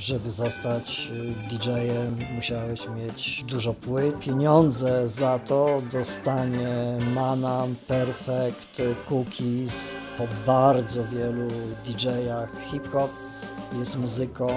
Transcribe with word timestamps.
żeby 0.00 0.30
zostać 0.30 1.10
y, 1.12 1.48
DJ-em, 1.48 2.34
musiałeś 2.34 2.80
mieć 2.88 3.44
dużo 3.44 3.74
płyt. 3.74 4.18
Pieniądze 4.18 5.08
za 5.08 5.38
to 5.38 5.82
dostanie 5.92 6.98
Manam, 7.14 7.74
Perfect, 7.88 8.82
Cookies 9.08 9.96
po 10.18 10.24
bardzo 10.46 11.04
wielu 11.04 11.48
DJ-ach 11.84 12.50
hip-hop 12.70 13.29
jest 13.78 13.96
muzyką 13.96 14.48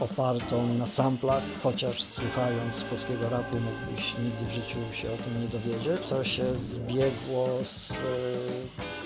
opartą 0.00 0.74
na 0.74 0.86
samplach, 0.86 1.42
chociaż 1.62 2.02
słuchając 2.02 2.82
polskiego 2.82 3.28
rapu 3.28 3.56
mógłbyś 3.56 4.14
nigdy 4.18 4.44
w 4.46 4.50
życiu 4.50 4.78
się 4.92 5.08
o 5.12 5.16
tym 5.16 5.42
nie 5.42 5.48
dowiedzieć. 5.48 6.08
To 6.08 6.24
się 6.24 6.44
zbiegło 6.54 7.48
z, 7.62 8.02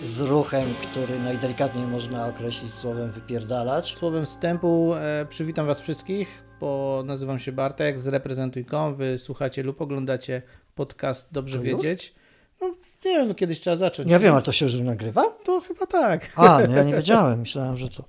z 0.02 0.20
ruchem, 0.20 0.74
który 0.82 1.18
najdelikatniej 1.18 1.86
można 1.86 2.26
określić 2.26 2.74
słowem 2.74 3.10
wypierdalać. 3.10 3.94
Słowem 3.98 4.24
wstępu 4.24 4.94
e, 4.94 5.26
przywitam 5.30 5.66
Was 5.66 5.80
wszystkich, 5.80 6.42
bo 6.60 7.02
nazywam 7.06 7.38
się 7.38 7.52
Bartek 7.52 8.00
z 8.00 8.06
Reprezentuj.com. 8.06 8.94
Wy 8.94 9.18
słuchacie 9.18 9.62
lub 9.62 9.80
oglądacie 9.80 10.42
podcast 10.74 11.32
Dobrze 11.32 11.58
To? 11.58 11.64
Wiedzieć. 11.64 12.14
No, 12.60 12.68
nie 13.04 13.16
wiem, 13.16 13.28
no 13.28 13.34
kiedyś 13.34 13.60
trzeba 13.60 13.76
zacząć. 13.76 14.10
Ja 14.10 14.18
wiem, 14.18 14.34
a 14.34 14.40
to 14.40 14.52
się 14.52 14.64
już 14.64 14.80
nagrywa? 14.80 15.24
To 15.44 15.60
chyba 15.60 15.86
tak. 15.86 16.32
A, 16.36 16.60
no 16.68 16.76
ja 16.76 16.82
nie 16.82 16.94
wiedziałem, 16.94 17.40
myślałem, 17.40 17.76
że 17.76 17.88
to... 17.88 18.04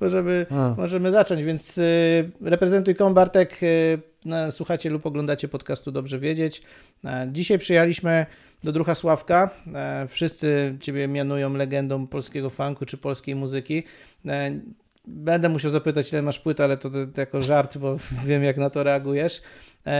Możemy, 0.00 0.46
A. 0.50 0.74
możemy 0.76 1.12
zacząć, 1.12 1.42
więc 1.42 1.78
y, 1.78 2.30
Reprezentuj.com, 2.40 3.14
Bartek, 3.14 3.62
y, 3.62 3.98
no, 4.24 4.52
słuchacie 4.52 4.90
lub 4.90 5.06
oglądacie 5.06 5.48
podcastu 5.48 5.92
Dobrze 5.92 6.18
Wiedzieć. 6.18 6.62
E, 7.04 7.28
dzisiaj 7.32 7.58
przyjechaliśmy 7.58 8.26
do 8.64 8.72
Drucha 8.72 8.94
Sławka. 8.94 9.50
E, 9.74 10.06
wszyscy 10.08 10.76
Ciebie 10.80 11.08
mianują 11.08 11.54
legendą 11.54 12.06
polskiego 12.06 12.50
funku 12.50 12.86
czy 12.86 12.96
polskiej 12.96 13.34
muzyki. 13.34 13.82
E, 14.26 14.50
będę 15.06 15.48
musiał 15.48 15.70
zapytać, 15.70 16.12
ile 16.12 16.22
masz 16.22 16.38
płyt, 16.38 16.60
ale 16.60 16.76
to, 16.76 16.90
to, 16.90 16.96
to 17.14 17.20
jako 17.20 17.42
żart, 17.42 17.78
bo 17.78 17.96
wiem, 18.26 18.44
jak 18.44 18.56
na 18.56 18.70
to 18.70 18.82
reagujesz. 18.82 19.42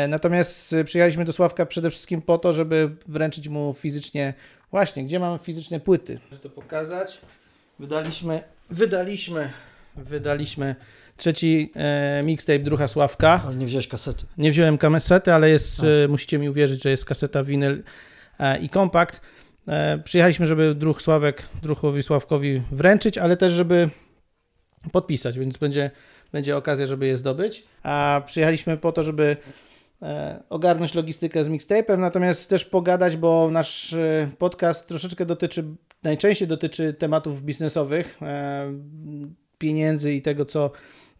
Natomiast 0.08 0.74
przyjechaliśmy 0.84 1.24
do 1.24 1.32
Sławka 1.32 1.66
przede 1.66 1.90
wszystkim 1.90 2.22
po 2.22 2.38
to, 2.38 2.52
żeby 2.52 2.90
wręczyć 3.08 3.48
mu 3.48 3.74
fizycznie, 3.74 4.34
właśnie, 4.70 5.04
gdzie 5.04 5.20
mamy 5.20 5.38
fizyczne 5.38 5.80
płyty. 5.80 6.20
Żeby 6.30 6.42
to 6.42 6.50
pokazać, 6.50 7.20
wydaliśmy, 7.78 8.42
wydaliśmy, 8.70 9.50
wydaliśmy 10.04 10.76
trzeci 11.16 11.72
e, 11.76 12.22
mixtape 12.24 12.58
Drucha 12.58 12.88
Sławka. 12.88 13.42
Ale 13.46 13.56
nie 13.56 13.66
wziąłeś 13.66 13.88
kasety. 13.88 14.24
Nie 14.38 14.50
wziąłem 14.50 14.78
kasety, 14.78 15.32
ale 15.32 15.50
jest, 15.50 15.82
e, 16.04 16.08
musicie 16.08 16.38
mi 16.38 16.48
uwierzyć, 16.48 16.82
że 16.82 16.90
jest 16.90 17.04
kaseta 17.04 17.44
winyl 17.44 17.82
e, 18.38 18.58
i 18.58 18.68
kompakt. 18.68 19.20
E, 19.68 19.98
przyjechaliśmy, 19.98 20.46
żeby 20.46 20.74
Druch 20.74 21.02
Sławek, 21.02 21.48
Druchowi 21.62 22.02
Sławkowi 22.02 22.62
wręczyć, 22.72 23.18
ale 23.18 23.36
też, 23.36 23.52
żeby 23.52 23.88
podpisać, 24.92 25.38
więc 25.38 25.56
będzie, 25.56 25.90
będzie 26.32 26.56
okazja, 26.56 26.86
żeby 26.86 27.06
je 27.06 27.16
zdobyć. 27.16 27.64
A 27.82 28.22
przyjechaliśmy 28.26 28.76
po 28.76 28.92
to, 28.92 29.02
żeby 29.02 29.36
e, 30.02 30.42
ogarnąć 30.50 30.94
logistykę 30.94 31.44
z 31.44 31.48
mixtape'em, 31.48 31.98
natomiast 31.98 32.50
też 32.50 32.64
pogadać, 32.64 33.16
bo 33.16 33.50
nasz 33.50 33.92
e, 33.92 34.30
podcast 34.38 34.86
troszeczkę 34.86 35.26
dotyczy, 35.26 35.64
najczęściej 36.02 36.48
dotyczy 36.48 36.94
tematów 36.94 37.42
biznesowych, 37.42 38.18
pieniędzy 39.58 40.12
i 40.12 40.22
tego, 40.22 40.44
co, 40.44 40.70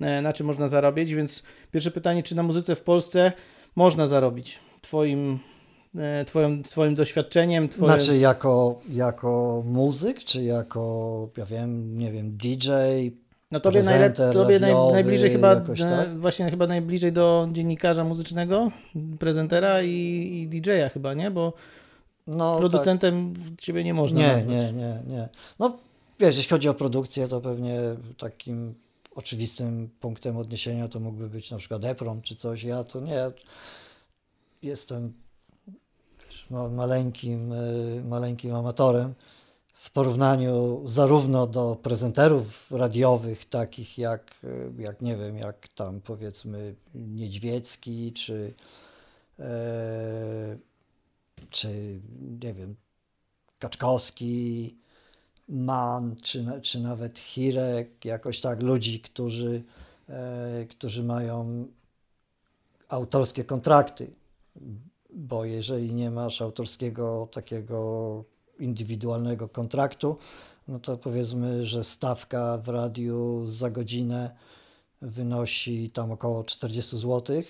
e, 0.00 0.22
na 0.22 0.32
czym 0.32 0.46
można 0.46 0.68
zarobić, 0.68 1.14
więc 1.14 1.42
pierwsze 1.72 1.90
pytanie, 1.90 2.22
czy 2.22 2.34
na 2.34 2.42
muzyce 2.42 2.76
w 2.76 2.80
Polsce 2.80 3.32
można 3.76 4.06
zarobić? 4.06 4.58
Twoim, 4.82 5.38
e, 5.98 6.24
twoim, 6.24 6.64
swoim 6.64 6.94
doświadczeniem, 6.94 7.68
twoim... 7.68 7.86
Znaczy 7.86 8.18
jako, 8.18 8.80
jako 8.92 9.62
muzyk, 9.66 10.24
czy 10.24 10.42
jako, 10.42 11.28
ja 11.36 11.46
wiem, 11.46 11.98
nie 11.98 12.12
wiem, 12.12 12.30
DJ, 12.30 12.70
No 13.50 13.60
tobie, 13.60 13.80
najlep- 13.82 14.32
tobie 14.32 14.58
naj- 14.58 14.60
radiowy, 14.62 14.92
najbliżej 14.92 15.30
chyba, 15.30 15.56
tak? 15.56 16.18
właśnie 16.18 16.50
chyba 16.50 16.66
najbliżej 16.66 17.12
do 17.12 17.48
dziennikarza 17.52 18.04
muzycznego, 18.04 18.68
prezentera 19.18 19.82
i, 19.82 19.90
i 20.32 20.48
DJ-a 20.48 20.88
chyba, 20.88 21.14
nie? 21.14 21.30
Bo 21.30 21.52
no, 22.26 22.50
tak. 22.50 22.58
producentem 22.60 23.34
ciebie 23.58 23.84
nie 23.84 23.94
można 23.94 24.20
Nie, 24.20 24.26
nazwać. 24.32 24.54
nie, 24.54 24.72
nie, 24.72 25.02
nie. 25.06 25.28
No 25.58 25.76
wiesz, 26.18 26.36
jeśli 26.36 26.50
chodzi 26.50 26.68
o 26.68 26.74
produkcję, 26.74 27.28
to 27.28 27.40
pewnie 27.40 27.80
takim 28.18 28.74
oczywistym 29.14 29.88
punktem 30.00 30.36
odniesienia 30.36 30.88
to 30.88 31.00
mógłby 31.00 31.28
być 31.28 31.50
na 31.50 31.58
przykład 31.58 31.84
EPROM 31.84 32.22
czy 32.22 32.36
coś. 32.36 32.62
Ja 32.62 32.84
to 32.84 33.00
nie. 33.00 33.30
Jestem 34.62 35.12
wiesz, 36.26 36.50
ma- 36.50 36.68
maleńkim, 36.68 37.52
y, 37.52 38.02
maleńkim 38.04 38.54
amatorem 38.54 39.14
w 39.74 39.90
porównaniu 39.90 40.82
zarówno 40.88 41.46
do 41.46 41.76
prezenterów 41.82 42.70
radiowych, 42.70 43.44
takich 43.44 43.98
jak, 43.98 44.34
y, 44.44 44.82
jak 44.82 45.02
nie 45.02 45.16
wiem, 45.16 45.38
jak 45.38 45.68
tam 45.68 46.00
powiedzmy 46.00 46.74
Niedźwiecki 46.94 48.12
czy 48.12 48.54
e, 49.38 50.58
czy 51.50 52.00
nie 52.40 52.54
wiem, 52.54 52.76
Kaczkowski, 53.58 54.76
Mann, 55.48 56.16
czy, 56.22 56.46
czy 56.62 56.80
nawet 56.80 57.18
Hirek, 57.18 58.04
jakoś 58.04 58.40
tak, 58.40 58.62
ludzi, 58.62 59.00
którzy, 59.00 59.62
e, 60.08 60.66
którzy 60.70 61.02
mają 61.02 61.66
autorskie 62.88 63.44
kontrakty. 63.44 64.10
Bo 65.10 65.44
jeżeli 65.44 65.94
nie 65.94 66.10
masz 66.10 66.42
autorskiego 66.42 67.28
takiego 67.32 68.24
indywidualnego 68.58 69.48
kontraktu, 69.48 70.18
no 70.68 70.78
to 70.78 70.96
powiedzmy, 70.96 71.64
że 71.64 71.84
stawka 71.84 72.58
w 72.58 72.68
radiu 72.68 73.46
za 73.46 73.70
godzinę 73.70 74.36
wynosi 75.02 75.90
tam 75.90 76.12
około 76.12 76.44
40 76.44 76.98
zł. 76.98 77.42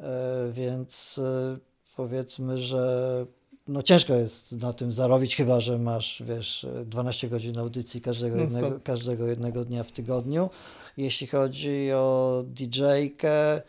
E, 0.00 0.52
Więc 0.52 1.20
e, 1.24 1.58
powiedzmy, 1.96 2.58
że 2.58 3.26
no 3.68 3.82
ciężko 3.82 4.14
jest 4.14 4.52
na 4.52 4.72
tym 4.72 4.92
zarobić, 4.92 5.36
chyba 5.36 5.60
że 5.60 5.78
masz, 5.78 6.22
wiesz, 6.26 6.66
12 6.84 7.28
godzin 7.28 7.58
audycji 7.58 8.00
każdego, 8.00 8.36
Non-stop. 8.36 8.62
jednego, 8.62 8.80
każdego 8.84 9.26
jednego 9.26 9.64
dnia 9.64 9.84
w 9.84 9.92
tygodniu. 9.92 10.50
Jeśli 10.96 11.26
chodzi 11.26 11.92
o 11.92 12.42
DJ-kę, 12.46 13.62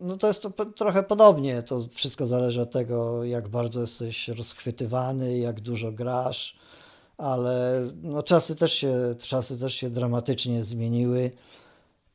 no 0.00 0.16
to 0.16 0.28
jest 0.28 0.42
to 0.42 0.50
trochę 0.50 1.02
podobnie. 1.02 1.62
To 1.62 1.86
wszystko 1.94 2.26
zależy 2.26 2.60
od 2.60 2.70
tego, 2.70 3.24
jak 3.24 3.48
bardzo 3.48 3.80
jesteś 3.80 4.28
rozchwytywany, 4.28 5.38
jak 5.38 5.60
dużo 5.60 5.92
grasz, 5.92 6.56
ale 7.18 7.82
no 8.02 8.22
czasy 8.22 8.56
też 8.56 8.72
się, 8.72 9.14
czasy 9.18 9.58
też 9.58 9.74
się 9.74 9.90
dramatycznie 9.90 10.64
zmieniły. 10.64 11.30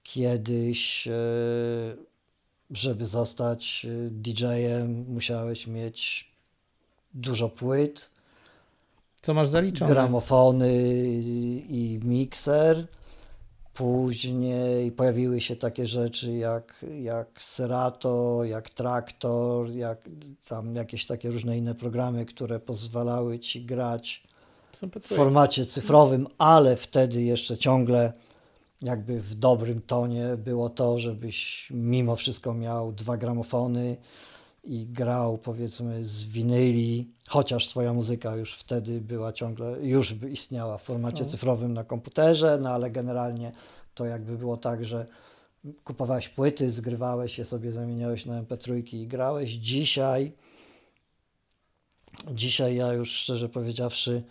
Kiedyś, 0.04 1.08
e, 1.08 1.12
żeby 2.72 3.06
zostać 3.06 3.86
e, 3.86 4.10
DJ-em, 4.10 5.06
musiałeś 5.08 5.68
mieć 5.68 6.31
dużo 7.14 7.50
płyt, 7.50 8.12
Co 9.22 9.34
masz 9.34 9.48
zaliczone? 9.48 9.92
gramofony 9.92 10.84
i 11.70 12.00
mikser. 12.04 12.88
Później 13.74 14.92
pojawiły 14.92 15.42
się 15.42 15.56
takie 15.56 15.88
rzeczy 15.88 16.32
jak, 16.32 16.86
jak 17.02 17.28
Serato, 17.40 18.44
jak 18.44 18.70
Traktor, 18.70 19.70
jak 19.70 19.98
tam 20.48 20.76
jakieś 20.76 21.06
takie 21.06 21.32
różne 21.32 21.58
inne 21.58 21.76
programy, 21.76 22.26
które 22.26 22.60
pozwalały 22.60 23.40
ci 23.40 23.66
grać 23.66 24.24
w 25.02 25.16
formacie 25.16 25.66
cyfrowym, 25.66 26.28
ale 26.38 26.76
wtedy 26.76 27.22
jeszcze 27.22 27.58
ciągle 27.58 28.14
jakby 28.82 29.22
w 29.22 29.36
dobrym 29.36 29.82
tonie 29.82 30.28
było 30.38 30.70
to, 30.70 30.98
żebyś 31.00 31.68
mimo 31.72 32.16
wszystko 32.16 32.54
miał 32.54 32.92
dwa 32.92 33.18
gramofony 33.18 33.98
i 34.64 34.86
grał 34.86 35.38
powiedzmy 35.38 36.06
z 36.06 36.26
winyli, 36.26 37.08
chociaż 37.28 37.68
twoja 37.68 37.94
muzyka 37.94 38.36
już 38.36 38.54
wtedy 38.56 39.02
była 39.02 39.34
ciągle, 39.34 39.76
już 39.82 40.14
by 40.14 40.30
istniała 40.30 40.78
w 40.78 40.84
formacie 40.84 41.24
No. 41.24 41.30
cyfrowym 41.30 41.74
na 41.74 41.84
komputerze, 41.84 42.58
no 42.62 42.70
ale 42.70 42.92
generalnie 42.92 43.52
to 43.96 44.06
jakby 44.06 44.38
było 44.38 44.58
tak, 44.58 44.86
że 44.86 45.06
kupowałeś 45.84 46.30
płyty, 46.30 46.72
zgrywałeś 46.72 47.38
je 47.38 47.46
sobie, 47.46 47.72
zamieniałeś 47.72 48.26
na 48.26 48.44
MP3 48.44 48.94
i 48.96 49.08
grałeś. 49.08 49.52
Dzisiaj, 49.52 50.32
dzisiaj 52.32 52.76
ja 52.76 52.94
już 52.94 53.12
szczerze 53.12 53.50
powiedziawszy, 53.50 54.24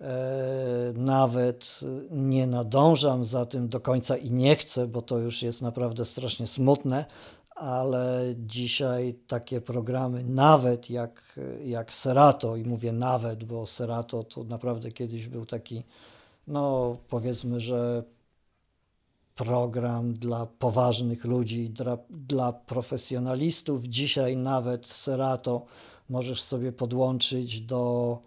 e, 0.00 0.92
nawet 0.96 1.80
nie 2.10 2.46
nadążam 2.46 3.24
za 3.24 3.46
tym 3.46 3.68
do 3.68 3.80
końca 3.80 4.16
i 4.16 4.30
nie 4.30 4.56
chcę, 4.56 4.86
bo 4.86 5.02
to 5.02 5.18
już 5.18 5.42
jest 5.42 5.62
naprawdę 5.62 6.04
strasznie 6.04 6.46
smutne, 6.46 7.04
ale 7.54 8.34
dzisiaj 8.36 9.14
takie 9.26 9.60
programy, 9.60 10.24
nawet 10.24 10.90
jak, 10.90 11.40
jak 11.64 11.94
Serato, 11.94 12.56
i 12.56 12.64
mówię 12.64 12.92
nawet, 12.92 13.44
bo 13.44 13.66
Serato 13.66 14.24
to 14.24 14.44
naprawdę 14.44 14.92
kiedyś 14.92 15.26
był 15.26 15.46
taki, 15.46 15.82
no 16.46 16.96
powiedzmy, 17.08 17.60
że 17.60 18.02
program 19.34 20.14
dla 20.14 20.46
poważnych 20.46 21.24
ludzi, 21.24 21.70
dla, 21.70 21.98
dla 22.10 22.52
profesjonalistów. 22.52 23.84
Dzisiaj 23.84 24.36
nawet 24.36 24.86
Serato 24.86 25.66
możesz 26.10 26.42
sobie 26.42 26.72
podłączyć 26.72 27.60
do 27.60 28.18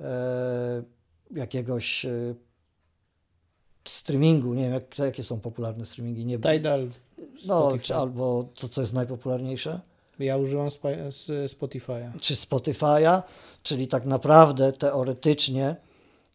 e, 0.00 0.82
jakiegoś 1.30 2.04
e, 2.04 2.34
streamingu, 3.84 4.54
nie 4.54 4.62
wiem 4.62 4.72
jak, 4.72 4.98
jakie 4.98 5.22
są 5.22 5.40
popularne 5.40 5.84
streamingi, 5.84 6.26
nie 6.26 6.38
Tidal, 6.38 6.88
no, 7.46 7.72
czy, 7.82 7.94
albo 7.94 8.44
to 8.54 8.68
co 8.68 8.80
jest 8.80 8.92
najpopularniejsze, 8.92 9.80
ja 10.18 10.36
używam 10.36 10.68
Spotify'a. 11.46 12.10
czy 12.20 12.34
Spotify'a, 12.34 13.22
czyli 13.62 13.88
tak 13.88 14.04
naprawdę 14.04 14.72
teoretycznie 14.72 15.76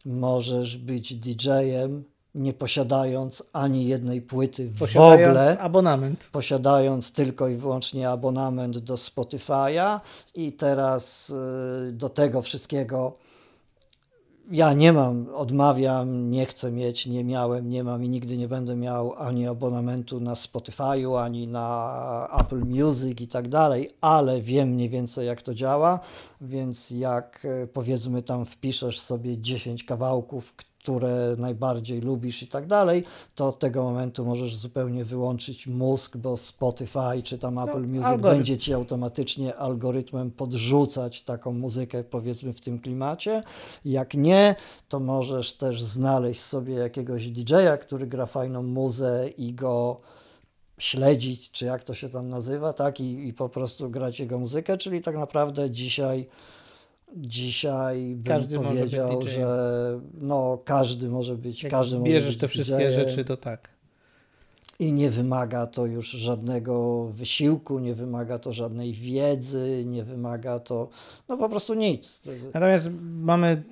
możesz 0.06 0.77
być 0.77 1.15
DJ-em 1.15 2.04
nie 2.36 2.54
posiadając 2.54 3.44
ani 3.54 3.88
jednej 3.88 4.21
płyty 4.21 4.68
w 4.69 4.80
Posiadając 4.80 5.25
ogóle, 5.27 5.57
abonament. 5.59 6.27
posiadając 6.31 7.12
tylko 7.12 7.48
i 7.48 7.56
wyłącznie 7.56 8.10
abonament 8.10 8.77
do 8.77 8.95
Spotify'a 8.95 10.00
i 10.36 10.51
teraz 10.51 11.30
y, 11.89 11.92
do 11.92 12.10
tego 12.10 12.42
wszystkiego 12.42 13.13
ja 14.51 14.73
nie 14.73 14.94
mam, 14.94 15.27
odmawiam, 15.33 16.31
nie 16.31 16.45
chcę 16.45 16.71
mieć, 16.71 17.05
nie 17.05 17.23
miałem, 17.23 17.69
nie 17.69 17.83
mam 17.83 18.03
i 18.03 18.09
nigdy 18.09 18.38
nie 18.38 18.47
będę 18.47 18.75
miał 18.75 19.13
ani 19.17 19.47
abonamentu 19.47 20.19
na 20.19 20.33
Spotify'u, 20.33 21.23
ani 21.23 21.47
na 21.47 22.27
Apple 22.39 22.59
Music 22.59 23.21
i 23.21 23.27
tak 23.27 23.47
dalej, 23.47 23.89
ale 24.01 24.41
wiem 24.41 24.69
mniej 24.69 24.89
więcej 24.89 25.27
jak 25.27 25.41
to 25.41 25.53
działa, 25.53 25.99
więc 26.41 26.91
jak 26.91 27.45
e, 27.45 27.67
powiedzmy 27.67 28.21
tam 28.21 28.45
wpiszesz 28.45 28.99
sobie 28.99 29.38
10 29.38 29.83
kawałków, 29.83 30.53
które 30.79 31.35
najbardziej 31.38 32.01
lubisz 32.01 32.44
i 32.44 32.47
tak 32.47 32.68
dalej, 32.68 33.03
to 33.35 33.47
od 33.47 33.59
tego 33.59 33.83
momentu 33.83 34.25
możesz 34.25 34.56
zupełnie 34.56 35.06
wyłączyć 35.06 35.68
mózg, 35.68 36.18
bo 36.18 36.38
Spotify 36.38 37.24
czy 37.24 37.38
tam 37.38 37.59
Apple 37.59 37.88
Music 37.88 38.03
algorytm. 38.06 38.38
będzie 38.38 38.57
ci 38.57 38.74
automatycznie 38.74 39.56
algorytmem 39.56 40.31
podrzucać 40.31 41.21
taką 41.21 41.53
muzykę, 41.53 42.03
powiedzmy 42.03 42.53
w 42.53 42.62
tym 42.62 42.79
klimacie. 42.79 43.44
Jak 43.85 44.13
nie, 44.13 44.56
to 44.89 45.00
możesz 45.00 45.53
też 45.53 45.81
znaleźć 45.81 46.41
sobie 46.41 46.74
jakiegoś 46.74 47.29
DJ-a, 47.29 47.77
który 47.77 48.07
gra 48.07 48.25
fajną 48.25 48.63
muzę 48.63 49.29
i 49.38 49.53
go 49.53 50.01
śledzić, 50.77 51.51
czy 51.51 51.65
jak 51.65 51.83
to 51.83 51.94
się 51.94 52.09
tam 52.09 52.29
nazywa, 52.29 52.74
tak, 52.74 53.00
i, 53.00 53.27
i 53.27 53.33
po 53.33 53.50
prostu 53.50 53.89
grać 53.89 54.19
jego 54.19 54.39
muzykę, 54.39 54.77
czyli 54.77 55.01
tak 55.01 55.18
naprawdę 55.18 55.71
dzisiaj 55.71 56.27
dzisiaj 57.17 58.15
bym 58.15 58.23
Każdy 58.23 58.59
powiedział, 58.59 59.21
że 59.21 59.99
no 60.21 60.59
każdy 60.65 61.09
może 61.09 61.35
być, 61.35 61.63
Jak 61.63 61.71
każdy 61.71 61.95
może 61.95 62.09
zbierzesz 62.09 62.31
być 62.31 62.41
te 62.41 62.47
wszystkie 62.47 62.77
DJ-em 62.77 62.93
rzeczy, 62.93 63.25
to 63.25 63.37
tak. 63.37 63.69
i 64.79 64.93
nie 64.93 65.09
wymaga 65.09 65.67
to 65.67 65.85
już 65.85 66.09
żadnego 66.09 67.05
wysiłku, 67.07 67.79
nie 67.79 67.95
wymaga 67.95 68.39
to 68.39 68.53
żadnej 68.53 68.93
wiedzy, 68.93 69.83
nie 69.85 70.03
wymaga 70.03 70.59
to 70.59 70.89
no 71.29 71.37
po 71.37 71.49
prostu 71.49 71.73
nic. 71.73 72.21
Natomiast 72.53 72.89
mamy 73.01 73.63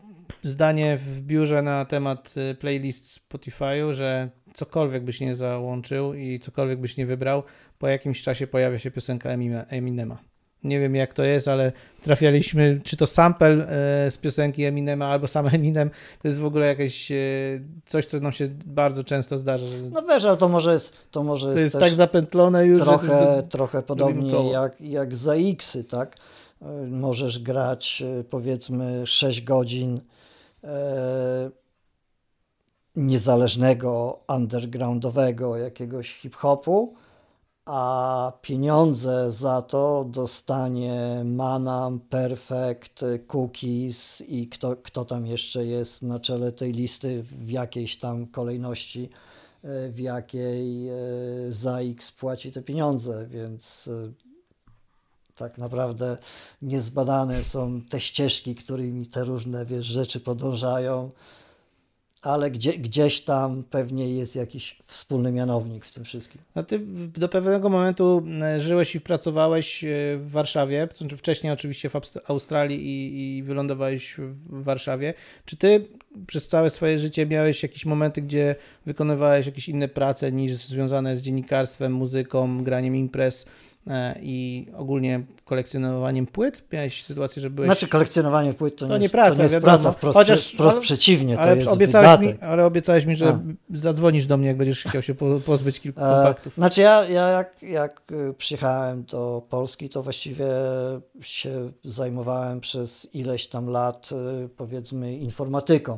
zdanie 0.44 0.97
w 0.97 1.21
biurze 1.21 1.62
na 1.62 1.86
temat 1.86 2.33
y, 2.51 2.56
playlist 2.56 3.19
Spotify'u, 3.19 3.94
że 3.94 4.30
cokolwiek 4.53 5.03
byś 5.03 5.19
nie 5.19 5.36
załączył 5.36 6.13
i 6.13 6.39
cokolwiek 6.39 6.80
byś 6.80 6.97
nie 6.97 7.06
wybrał, 7.06 7.44
po 7.80 7.88
jakimś 7.88 8.24
czasie 8.24 8.47
pojawia 8.47 8.80
się 8.80 8.92
piosenka 8.92 9.30
Eminema. 9.69 10.18
Nie 10.66 10.80
wiem 10.80 10.96
jak 10.96 11.14
to 11.14 11.24
jest, 11.24 11.48
ale 11.48 11.72
trafialiśmy, 12.02 12.82
czy 12.84 12.98
to 12.98 13.08
sample 13.08 13.48
e, 13.48 14.12
z 14.12 14.18
piosenki 14.18 14.64
Eminema 14.66 15.06
albo 15.06 15.28
sam 15.28 15.48
Eminem, 15.48 15.90
to 16.22 16.28
jest 16.28 16.40
w 16.40 16.46
ogóle 16.46 16.68
jakieś 16.68 17.12
e, 17.12 17.16
coś, 17.86 18.06
co 18.06 18.20
nam 18.20 18.32
się 18.32 18.50
bardzo 18.66 19.04
często 19.04 19.38
zdarza. 19.38 19.68
Że 19.68 19.78
No 19.78 20.02
wiesz, 20.02 20.26
ale 20.26 20.38
to 20.38 20.50
może 20.50 20.74
jest, 20.74 20.94
to 21.12 21.24
może 21.24 21.46
to 21.46 21.52
jest, 21.52 21.64
jest 21.64 21.74
też 21.74 21.84
tak 21.84 21.94
zapętlone 21.94 22.66
już, 22.66 22.80
że 22.80 22.86
trochę, 22.86 23.08
to, 23.08 23.44
trochę 23.44 23.82
podobnie 23.82 24.52
jak, 24.52 24.82
jak 24.82 25.16
za 25.16 25.34
X-y, 25.34 25.84
tak? 25.84 26.16
Y, 26.62 26.66
Możesz 26.88 27.40
grać 27.40 28.04
powiedzmy 28.30 29.08
6 29.08 29.44
godzin 29.44 30.00
e, 30.64 31.50
niezależnego, 32.96 34.20
undergroundowego 34.28 35.58
jakiegoś 35.58 36.14
hip-hopu, 36.14 36.94
a 37.66 38.32
pieniądze 38.42 39.32
za 39.32 39.62
to 39.62 40.06
dostanie 40.10 41.22
Manam, 41.26 42.00
Perfect, 42.00 43.06
Cookies 43.28 44.24
i 44.28 44.48
kto, 44.48 44.76
kto 44.76 45.06
tam 45.06 45.28
jeszcze 45.28 45.66
jest 45.66 46.02
na 46.02 46.20
czele 46.20 46.52
tej 46.52 46.74
listy 46.74 47.24
w 47.24 47.50
jakiejś 47.50 47.98
tam 47.98 48.28
kolejności, 48.28 49.10
e, 49.64 49.90
w 49.90 50.00
jakiej 50.00 50.90
e, 50.90 50.94
za 51.50 51.80
X 51.80 52.12
płaci 52.12 52.52
te 52.52 52.62
pieniądze, 52.62 53.28
więc 53.28 53.88
e, 53.88 54.12
tak 55.36 55.58
naprawdę 55.58 56.18
niezbadane 56.62 57.44
są 57.44 57.82
te 57.82 58.00
ścieżki, 58.00 58.56
którymi 58.56 59.08
te 59.08 59.24
różne 59.24 59.66
wiesz, 59.66 59.86
rzeczy 59.86 60.20
podążają, 60.20 61.12
ale 62.25 62.51
gdzie, 62.51 62.74
gdzieś 62.74 63.22
tam 63.22 63.63
pewnie 63.69 64.16
jest 64.16 64.36
jakiś 64.36 64.77
wspólny 64.83 65.31
mianownik 65.31 65.86
w 65.86 65.92
tym 65.92 66.04
wszystkim. 66.04 66.42
No 66.56 66.63
ty 66.63 66.80
do 67.18 67.30
pewnego 67.30 67.69
momentu 67.69 68.24
e, 68.42 68.62
żyłeś 68.62 68.95
i 68.95 69.01
pracowałeś 69.01 69.83
e, 69.83 69.88
w 70.18 70.30
Warszawie, 70.31 70.88
znaczy 70.95 71.18
wcześniej 71.18 71.54
oczywiście 71.54 71.89
w 71.89 71.95
Australii 72.27 72.88
i, 72.88 73.38
i 73.38 73.44
wylądowałeś 73.44 74.16
w 74.18 74.63
Warszawie. 74.63 75.13
Czy 75.45 75.57
ty 75.57 75.88
przez 76.27 76.48
całe 76.48 76.69
swoje 76.69 77.00
życie 77.00 77.25
miałeś 77.25 77.63
jakieś 77.63 77.86
momenty, 77.86 78.22
gdzie 78.22 78.56
wykonywałeś 78.86 79.45
jakieś 79.45 79.69
inne 79.69 79.88
prace 79.88 80.31
niż 80.31 80.56
związane 80.56 81.16
z 81.16 81.21
dziennikarstwem, 81.21 81.94
muzyką, 81.94 82.63
graniem 82.63 82.95
imprez 82.95 83.45
i 84.22 84.68
ogólnie 84.78 85.22
kolekcjonowaniem 85.46 86.26
płyt? 86.28 86.62
Miałeś 86.74 87.04
sytuację, 87.04 87.42
że 87.42 87.50
byłeś... 87.50 87.68
Znaczy 87.68 87.88
kolekcjonowanie 87.88 88.54
płyt 88.54 88.76
to, 88.76 88.88
To 88.88 88.98
nie, 88.98 89.04
jest, 89.04 89.12
praca, 89.12 89.30
to 89.32 89.38
nie 89.38 89.44
jest 89.44 89.54
wiadomo. 89.56 89.74
praca, 89.74 89.92
wprost, 89.92 90.18
Chociaż- 90.18 90.54
wprost 90.54 90.76
ale- 90.78 90.82
przeciwnie, 90.84 91.36
to 91.36 91.42
ale 91.42 91.56
jest 91.56 91.68
obiecałeś, 91.68 92.20
mi, 92.20 92.34
ale 92.42 92.66
obiecałeś 92.66 93.06
mi, 93.06 93.16
że 93.16 93.28
A. 93.28 93.40
zadzwonisz 93.78 94.26
do 94.26 94.38
mnie, 94.38 94.48
jak 94.48 94.58
będziesz 94.58 94.84
chciał 94.84 95.02
się 95.02 95.16
po, 95.16 95.40
pozbyć 95.40 95.80
kilku 95.80 96.00
E, 96.02 96.04
kompaktów. 96.04 96.54
Znaczy 96.54 96.82
ja, 96.82 97.06
ja 97.10 97.28
jak, 97.28 97.64
jak 97.64 98.02
y, 98.12 98.34
przyjechałem 98.38 99.04
do 99.04 99.42
Polski, 99.50 99.90
to 99.90 100.04
właściwie 100.04 100.46
się 101.22 101.70
zajmowałem 101.86 102.60
przez 102.62 103.08
ileś 103.14 103.48
tam 103.48 103.68
lat 103.70 104.10
y, 104.46 104.50
powiedzmy 104.58 105.18
informatyką, 105.18 105.98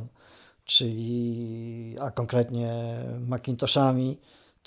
czyli 0.65 1.95
a 2.01 2.11
konkretnie 2.11 2.73
Macintoshami. 3.27 4.17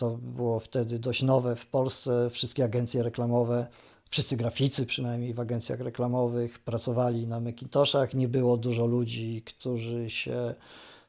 To 0.01 0.11
było 0.11 0.61
wtedy 0.61 0.99
dość 0.99 1.23
nowe 1.23 1.57
w 1.57 1.67
Polsce. 1.67 2.31
Wszystkie 2.31 2.65
agencje 2.65 3.03
reklamowe, 3.03 3.67
wszyscy 4.11 4.37
graficy 4.37 4.87
przynajmniej 4.87 5.35
w 5.35 5.41
agencjach 5.41 5.81
reklamowych 5.81 6.59
pracowali 6.59 7.27
na 7.27 7.41
Macintoshach. 7.41 8.15
Nie 8.15 8.29
było 8.29 8.57
dużo 8.57 8.87
ludzi, 8.87 9.43
którzy 9.47 10.11
się 10.11 10.55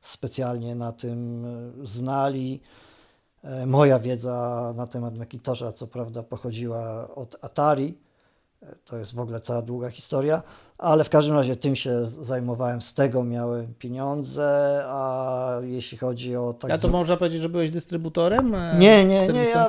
specjalnie 0.02 0.76
na 0.76 0.92
tym 0.92 1.46
y, 1.84 1.88
znali. 1.88 2.60
E, 3.44 3.66
Moja 3.66 4.00
wiedza 4.00 4.74
na 4.76 4.88
temat 4.88 5.18
Macintosha, 5.18 5.72
co 5.72 5.88
prawda, 5.88 6.24
pochodziła 6.24 7.16
od 7.16 7.36
Atari. 7.42 7.98
E, 8.64 8.76
To 8.86 8.98
jest 8.98 9.16
w 9.16 9.20
ogóle 9.20 9.42
cała 9.42 9.62
długa 9.62 9.90
historia, 9.90 10.44
ale 10.82 11.04
w 11.04 11.10
każdym 11.10 11.36
razie 11.36 11.56
tym 11.56 11.76
się 11.76 12.06
z- 12.08 12.16
zajmowałem, 12.26 12.82
z 12.82 12.94
tego 12.94 13.24
miałem 13.24 13.74
pieniądze, 13.74 14.82
a 14.88 15.58
jeśli 15.64 15.98
chodzi 15.98 16.36
o 16.36 16.54
tak 16.54 16.70
Ja 16.72 16.78
to 16.78 16.88
zw- 16.88 16.92
można 16.92 17.18
powiedzieć, 17.18 17.42
że 17.42 17.50
byłeś 17.50 17.70
dystrybutorem? 17.70 18.56
e, 18.56 18.76
nie, 18.80 19.06
nie, 19.06 19.28
nie, 19.28 19.44
ja 19.44 19.68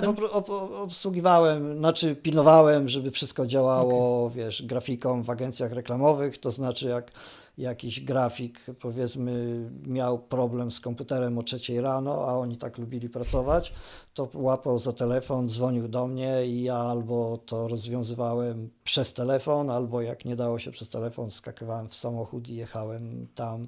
obsługiwałem, 0.83 1.79
znaczy 1.79 2.17
pilnowałem, 2.17 2.89
żeby 2.89 3.11
wszystko 3.11 3.47
działało, 3.47 4.31
wiesz, 4.31 4.63
grafiką 4.63 5.23
w 5.23 5.31
agencjach 5.31 5.73
reklamowych, 5.73 6.39
to 6.39 6.51
znaczy 6.51 6.87
jak 6.89 7.11
jakiś 7.59 8.01
grafik, 8.01 8.61
powiedzmy, 8.81 9.65
miał 9.87 10.19
problem 10.19 10.73
z 10.73 10.81
komputerem 10.81 11.39
o 11.39 11.43
trzeciej 11.43 11.81
rano, 11.81 12.29
a 12.29 12.39
oni 12.39 12.57
tak 12.57 12.79
lubili 12.79 13.09
pracować, 13.09 13.73
to 14.15 14.29
łapał 14.35 14.79
za 14.79 14.93
telefon, 14.93 15.49
dzwonił 15.49 15.89
do 15.89 16.07
mnie 16.07 16.47
i 16.47 16.63
ja 16.63 16.77
albo 16.77 17.39
to 17.47 17.69
rozwiązywałem 17.69 18.71
przez 18.85 19.13
telefon, 19.13 19.71
albo 19.71 20.01
jak 20.01 20.25
nie 20.25 20.37
dało 20.37 20.59
się 20.59 20.71
przez 20.71 20.89
telefon, 20.89 21.31
skakywałem 21.31 21.89
w 21.89 21.95
samochód 21.95 22.49
i 22.49 22.57
jechałem 22.57 23.27
tam, 23.35 23.67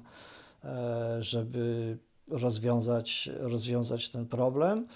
e, 0.63 1.17
żeby 1.19 1.97
rozwiązać, 2.27 3.29
rozwiązać 3.39 4.09
ten 4.09 4.25
problem. 4.25 4.87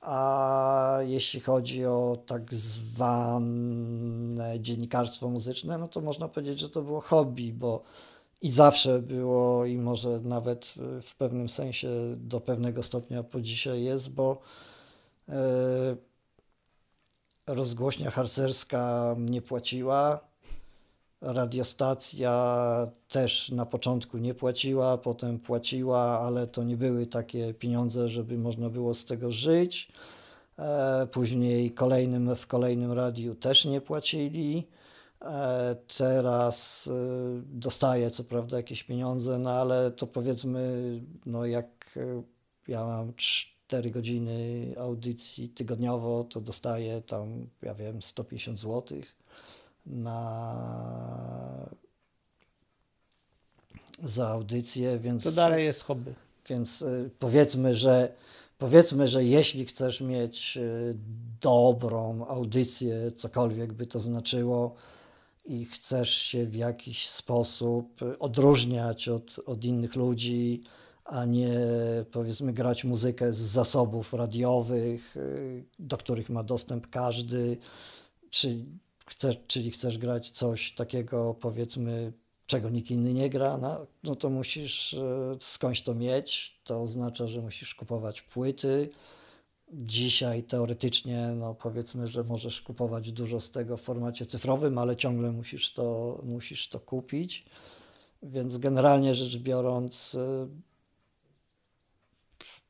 A 0.00 0.98
jeśli 1.06 1.40
chodzi 1.40 1.86
o 1.86 2.18
tak 2.26 2.54
zwane 2.54 4.60
dziennikarstwo 4.60 5.28
muzyczne, 5.28 5.78
no 5.78 5.88
to 5.88 6.00
można 6.00 6.28
powiedzieć, 6.28 6.58
że 6.58 6.68
to 6.68 6.82
było 6.82 7.00
hobby, 7.00 7.52
bo 7.52 7.82
i 8.42 8.50
zawsze 8.50 8.98
było, 8.98 9.64
i 9.66 9.76
może 9.78 10.20
nawet 10.20 10.74
y, 10.98 11.02
w 11.02 11.14
pewnym 11.14 11.48
sensie 11.48 11.88
do 12.16 12.40
pewnego 12.40 12.82
stopnia 12.82 13.22
po 13.22 13.40
dzisiaj 13.40 13.82
jest, 13.82 14.08
bo 14.08 14.42
e, 15.28 15.96
rozgłośnia 17.46 18.10
harcerska 18.10 19.16
nie 19.18 19.42
płaciła, 19.42 20.20
radiostacja 21.20 22.86
też 23.08 23.48
na 23.48 23.66
początku 23.66 24.18
nie 24.18 24.34
płaciła, 24.34 24.98
potem 24.98 25.38
płaciła, 25.38 26.20
ale 26.20 26.46
to 26.46 26.64
nie 26.64 26.76
były 26.76 27.06
takie 27.06 27.54
pieniądze, 27.54 28.08
żeby 28.08 28.38
można 28.38 28.68
było 28.68 28.94
z 28.94 29.04
tego 29.04 29.32
żyć. 29.32 29.92
E, 30.58 31.06
Później 31.12 31.70
kolejnym, 31.70 32.36
w 32.36 32.46
kolejnym 32.46 32.92
radiu 32.92 33.34
też 33.34 33.64
nie 33.64 33.80
płacili. 33.80 34.64
E, 35.22 35.76
Teraz 35.98 36.88
e, 36.88 36.92
dostaję 37.44 38.10
co 38.10 38.24
prawda 38.24 38.56
jakieś 38.56 38.84
pieniądze, 38.84 39.38
no 39.38 39.50
ale 39.50 39.90
to 39.90 40.06
powiedzmy, 40.06 40.92
no 41.26 41.46
jak, 41.46 41.66
e, 41.96 42.22
ja 42.68 42.84
mam 42.84 43.12
4 43.16 43.90
godziny 43.90 44.66
audycji 44.78 45.48
tygodniowo, 45.48 46.24
to 46.24 46.40
dostaję 46.40 47.02
tam, 47.02 47.46
ja 47.62 47.74
wiem, 47.74 48.02
150 48.02 48.58
zł 48.58 48.98
na 49.86 51.66
za 54.02 54.28
audycję, 54.28 54.98
więc 54.98 55.24
To 55.24 55.32
dalej 55.32 55.64
jest 55.64 55.82
hobby. 55.82 56.14
więc 56.48 56.84
powiedzmy, 57.18 57.74
że 57.74 58.12
powiedzmy, 58.58 59.06
że 59.08 59.24
jeśli 59.24 59.66
chcesz 59.66 60.00
mieć 60.00 60.58
dobrą 61.40 62.26
audycję, 62.28 63.12
cokolwiek 63.16 63.72
by 63.72 63.86
to 63.86 64.00
znaczyło, 64.00 64.74
i 65.44 65.64
chcesz 65.64 66.14
się 66.14 66.46
w 66.46 66.54
jakiś 66.54 67.08
sposób 67.08 68.02
y, 68.02 68.18
odróżniać 68.18 69.08
od, 69.08 69.40
od 69.46 69.64
innych 69.64 69.96
ludzi, 69.96 70.62
a 71.04 71.24
nie 71.24 71.60
powiedzmy 72.12 72.52
grać 72.52 72.84
muzykę 72.84 73.32
z 73.32 73.38
zasobów 73.38 74.12
radiowych, 74.12 75.16
y, 75.16 75.64
do 75.78 75.96
których 75.96 76.30
ma 76.30 76.42
dostęp 76.42 76.90
każdy, 76.90 77.56
czy 78.30 78.56
chcesz, 79.06 79.36
czyli 79.46 79.70
chcesz 79.70 79.98
grać 79.98 80.30
coś 80.30 80.72
takiego 80.72 81.34
powiedzmy 81.40 82.12
czego 82.50 82.70
nikt 82.70 82.90
inny 82.90 83.12
nie 83.12 83.30
gra, 83.30 83.58
no, 83.58 83.86
no 84.04 84.16
to 84.16 84.30
musisz 84.30 84.94
e, 84.94 85.36
skądś 85.40 85.82
to 85.82 85.94
mieć. 85.94 86.60
To 86.64 86.80
oznacza, 86.80 87.26
że 87.26 87.40
musisz 87.40 87.74
kupować 87.74 88.22
płyty. 88.22 88.90
Dzisiaj 89.72 90.42
teoretycznie, 90.42 91.32
no 91.36 91.54
powiedzmy, 91.54 92.06
że 92.06 92.24
możesz 92.24 92.62
kupować 92.62 93.12
dużo 93.12 93.40
z 93.40 93.50
tego 93.50 93.76
w 93.76 93.82
formacie 93.82 94.26
cyfrowym, 94.26 94.78
ale 94.78 94.96
ciągle 94.96 95.32
musisz 95.32 95.72
to, 95.72 96.18
musisz 96.24 96.68
to 96.68 96.80
kupić. 96.80 97.44
Więc 98.22 98.58
generalnie 98.58 99.14
rzecz 99.14 99.38
biorąc, 99.38 100.14
e, 100.14 100.46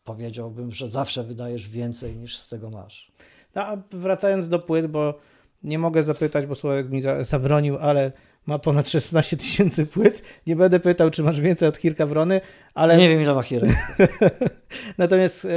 powiedziałbym, 0.05 0.73
że 0.73 0.89
zawsze 0.89 1.25
wydajesz 1.25 1.69
więcej 1.69 2.17
niż 2.17 2.37
z 2.37 2.49
tego 2.49 2.71
masz. 2.71 3.13
No, 3.55 3.63
a 3.63 3.77
wracając 3.91 4.49
do 4.49 4.59
płyt, 4.59 4.87
bo 4.87 5.15
nie 5.63 5.79
mogę 5.79 6.03
zapytać, 6.03 6.47
bo 6.47 6.55
Sławek 6.55 6.91
mi 6.91 7.01
za, 7.01 7.25
zabronił, 7.25 7.79
ale 7.79 8.13
ma 8.47 8.59
ponad 8.59 8.89
16 8.89 9.37
tysięcy 9.37 9.87
płyt. 9.87 10.23
Nie 10.47 10.57
będę 10.57 10.81
pytał, 10.81 11.11
czy 11.11 11.23
masz 11.23 11.41
więcej 11.41 11.69
od 11.69 11.79
Kirka 11.79 12.07
Wrony, 12.07 12.41
ale... 12.75 12.97
Nie 12.97 13.09
wiem, 13.09 13.21
ile 13.21 13.35
ma 13.35 13.43
Hirek. 13.43 13.71
Natomiast 14.99 15.45
e, 15.45 15.49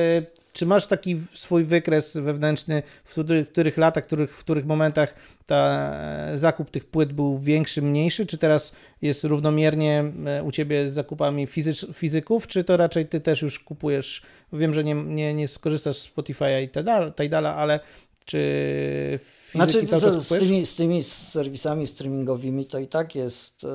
czy 0.54 0.66
masz 0.66 0.88
taki 0.88 1.22
swój 1.34 1.64
wykres 1.64 2.18
wewnętrzny, 2.18 2.84
w 3.04 3.12
których, 3.12 3.48
w 3.48 3.52
których 3.52 3.78
latach, 3.78 4.04
w 4.04 4.08
których, 4.08 4.36
w 4.36 4.40
których 4.40 4.66
momentach 4.66 5.16
ta, 5.46 5.92
e, 6.32 6.38
zakup 6.38 6.70
tych 6.70 6.86
płyt 6.86 7.14
był 7.14 7.40
większy, 7.40 7.82
mniejszy, 7.82 8.26
czy 8.26 8.38
teraz 8.38 8.76
jest 9.02 9.24
równomiernie 9.24 10.04
e, 10.26 10.44
u 10.44 10.52
Ciebie 10.52 10.88
z 10.88 10.94
zakupami 10.94 11.48
fizycz, 11.48 11.86
fizyków, 11.94 12.48
czy 12.48 12.64
to 12.64 12.78
raczej 12.78 13.06
Ty 13.06 13.22
też 13.22 13.42
już 13.42 13.60
kupujesz, 13.60 14.22
wiem, 14.54 14.74
że 14.74 14.84
nie, 14.84 14.94
nie, 14.94 15.34
nie 15.34 15.48
skorzystasz 15.48 15.98
z 15.98 16.16
Spotify'a 16.16 16.64
i 16.64 16.70
Tidala, 17.14 17.56
ale 17.56 17.80
czy 18.26 19.20
znaczy, 19.56 19.88
z, 19.88 20.28
z, 20.28 20.28
tymi, 20.28 20.66
z 20.66 20.76
tymi 20.76 21.04
serwisami 21.04 21.88
streamingowymi 21.88 22.66
to 22.66 22.80
i 22.80 22.88
tak 22.88 23.16
jest 23.16 23.64
e, 23.64 23.68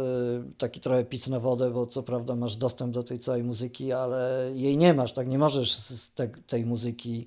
taki 0.59 0.81
trochę 0.81 1.05
pic 1.05 1.29
na 1.29 1.41
wodę, 1.41 1.71
bo 1.71 1.87
co 1.87 2.03
prawda 2.03 2.37
masz 2.37 2.57
dostęp 2.57 2.95
do 2.95 3.03
tej 3.03 3.19
całej 3.19 3.45
muzyki, 3.45 3.93
ale 3.93 4.51
jej 4.55 4.77
nie 4.77 4.95
masz, 4.95 5.13
tak? 5.13 5.29
Nie 5.29 5.39
możesz 5.39 5.75
z 5.75 6.13
te, 6.13 6.29
tej 6.29 6.67
muzyki 6.67 7.27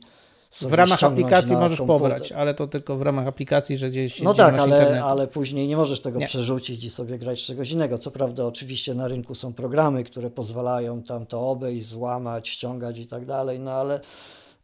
w 0.62 0.74
ramach 0.74 1.04
aplikacji 1.04 1.56
możesz 1.58 1.78
komputer. 1.78 2.12
pobrać, 2.12 2.32
ale 2.32 2.54
to 2.54 2.68
tylko 2.68 2.98
w 2.98 3.02
ramach 3.02 3.28
aplikacji, 3.28 3.78
że 3.78 3.90
gdzieś 3.90 4.22
No 4.22 4.34
tak, 4.34 4.60
ale, 4.60 5.04
ale 5.04 5.28
później 5.28 5.68
nie 5.68 5.78
możesz 5.78 6.00
tego 6.00 6.20
nie. 6.20 6.28
przerzucić 6.28 6.84
i 6.84 6.90
sobie 6.90 7.18
grać 7.18 7.46
czegoś 7.46 7.72
innego. 7.72 7.98
Co 7.98 8.12
prawda, 8.12 8.46
oczywiście 8.46 8.94
na 8.94 9.08
rynku 9.08 9.36
są 9.36 9.54
programy, 9.54 10.04
które 10.04 10.30
pozwalają 10.30 11.04
tam 11.04 11.26
to 11.26 11.50
obejść, 11.50 11.86
złamać, 11.86 12.50
ściągać 12.50 12.98
i 12.98 13.08
tak 13.08 13.26
dalej, 13.26 13.60
no 13.60 13.72
ale, 13.72 14.00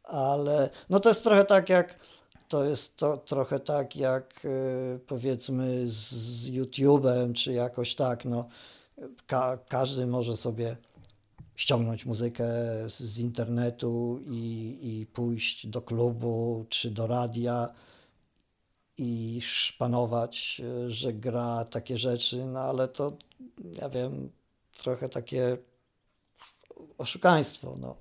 ale 0.04 0.70
no 0.90 1.00
to 1.00 1.10
jest 1.10 1.24
trochę 1.24 1.46
tak 1.46 1.70
jak 1.70 2.07
to 2.48 2.64
jest 2.64 2.98
to 2.98 3.18
trochę 3.18 3.60
tak 3.60 3.96
jak 3.96 4.46
y, 4.46 5.00
powiedzmy 5.08 5.88
z 5.88 6.50
YouTube'em, 6.50 7.34
czy 7.34 7.54
jakoś 7.54 7.96
tak, 7.96 8.26
no, 8.26 8.50
ka 9.28 9.58
każdy 9.68 10.08
może 10.08 10.38
sobie 10.38 10.78
ściągnąć 11.56 12.06
muzykę 12.06 12.46
z, 12.90 13.00
z 13.00 13.20
internetu 13.20 14.20
i, 14.28 14.78
i 14.82 15.06
pójść 15.06 15.68
do 15.68 15.82
klubu 15.82 16.66
czy 16.70 16.92
do 16.92 17.08
radia 17.08 17.70
i 18.98 19.40
szpanować, 19.42 20.62
y, 20.88 20.92
że 20.92 21.14
gra 21.14 21.66
takie 21.66 21.98
rzeczy, 21.98 22.46
no 22.46 22.60
ale 22.60 22.88
to, 22.88 23.14
ja 23.82 23.90
wiem, 23.90 24.30
trochę 24.78 25.10
takie 25.10 25.58
oszukaństwo, 26.98 27.76
no. 27.80 27.96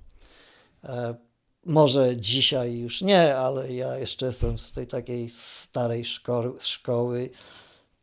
E, 0.83 1.26
może 1.67 2.17
dzisiaj 2.17 2.77
już 2.77 3.01
nie, 3.01 3.37
ale 3.37 3.73
ja 3.73 3.97
jeszcze 3.97 4.25
jestem 4.25 4.57
z 4.57 4.71
tej 4.71 4.87
takiej 4.87 5.29
starej 5.29 6.05
szkoły, 6.05 6.53
szkoły 6.59 7.29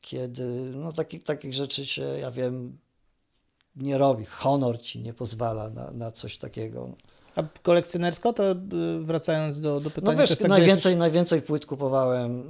kiedy 0.00 0.44
no, 0.75 0.92
taki, 0.92 1.21
takich 1.21 1.54
rzeczy 1.54 1.87
się, 1.87 2.02
ja 2.02 2.30
wiem, 2.30 2.78
nie 3.76 3.99
robi. 3.99 4.25
Honor 4.25 4.83
ci 4.83 5.00
nie 5.00 5.14
pozwala 5.14 5.71
na, 5.71 5.90
na 5.90 6.12
coś 6.12 6.38
takiego. 6.38 6.88
A 7.37 7.42
kolekcjonersko 7.62 8.33
to 8.33 8.52
y, 8.52 8.56
wracając 9.00 9.61
do, 9.61 9.80
do 9.80 9.90
pytania. 9.90 10.12
No 10.12 10.18
wiesz, 10.18 10.38
tak 10.38 10.49
najwięcej, 10.49 10.90
jesteś... 10.90 10.97
najwięcej 10.97 11.42
płyt 11.42 11.66
kupowałem 11.66 12.42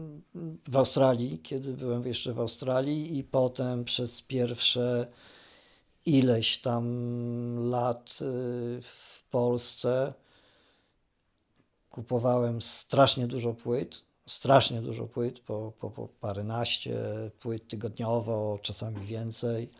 w 0.68 0.76
Australii, 0.76 1.38
kiedy 1.38 1.72
byłem 1.72 2.06
jeszcze 2.06 2.32
w 2.32 2.40
Australii 2.40 3.18
i 3.18 3.24
potem 3.24 3.84
przez 3.84 4.22
pierwsze 4.22 5.06
ileś 6.06 6.58
tam 6.58 6.84
lat 7.70 8.18
y, 8.20 8.24
w 8.82 9.28
Polsce 9.30 10.12
kupowałem 11.94 12.62
strasznie 12.62 13.26
dużo 13.26 13.52
płyt, 13.52 14.04
strasznie 14.26 14.82
dużo 14.82 15.06
płyt, 15.06 15.40
po, 15.40 15.72
po, 15.78 15.90
po 15.90 16.08
paręnaście 16.08 16.96
płyt 17.40 17.68
tygodniowo, 17.68 18.58
czasami 18.62 19.06
więcej. 19.06 19.70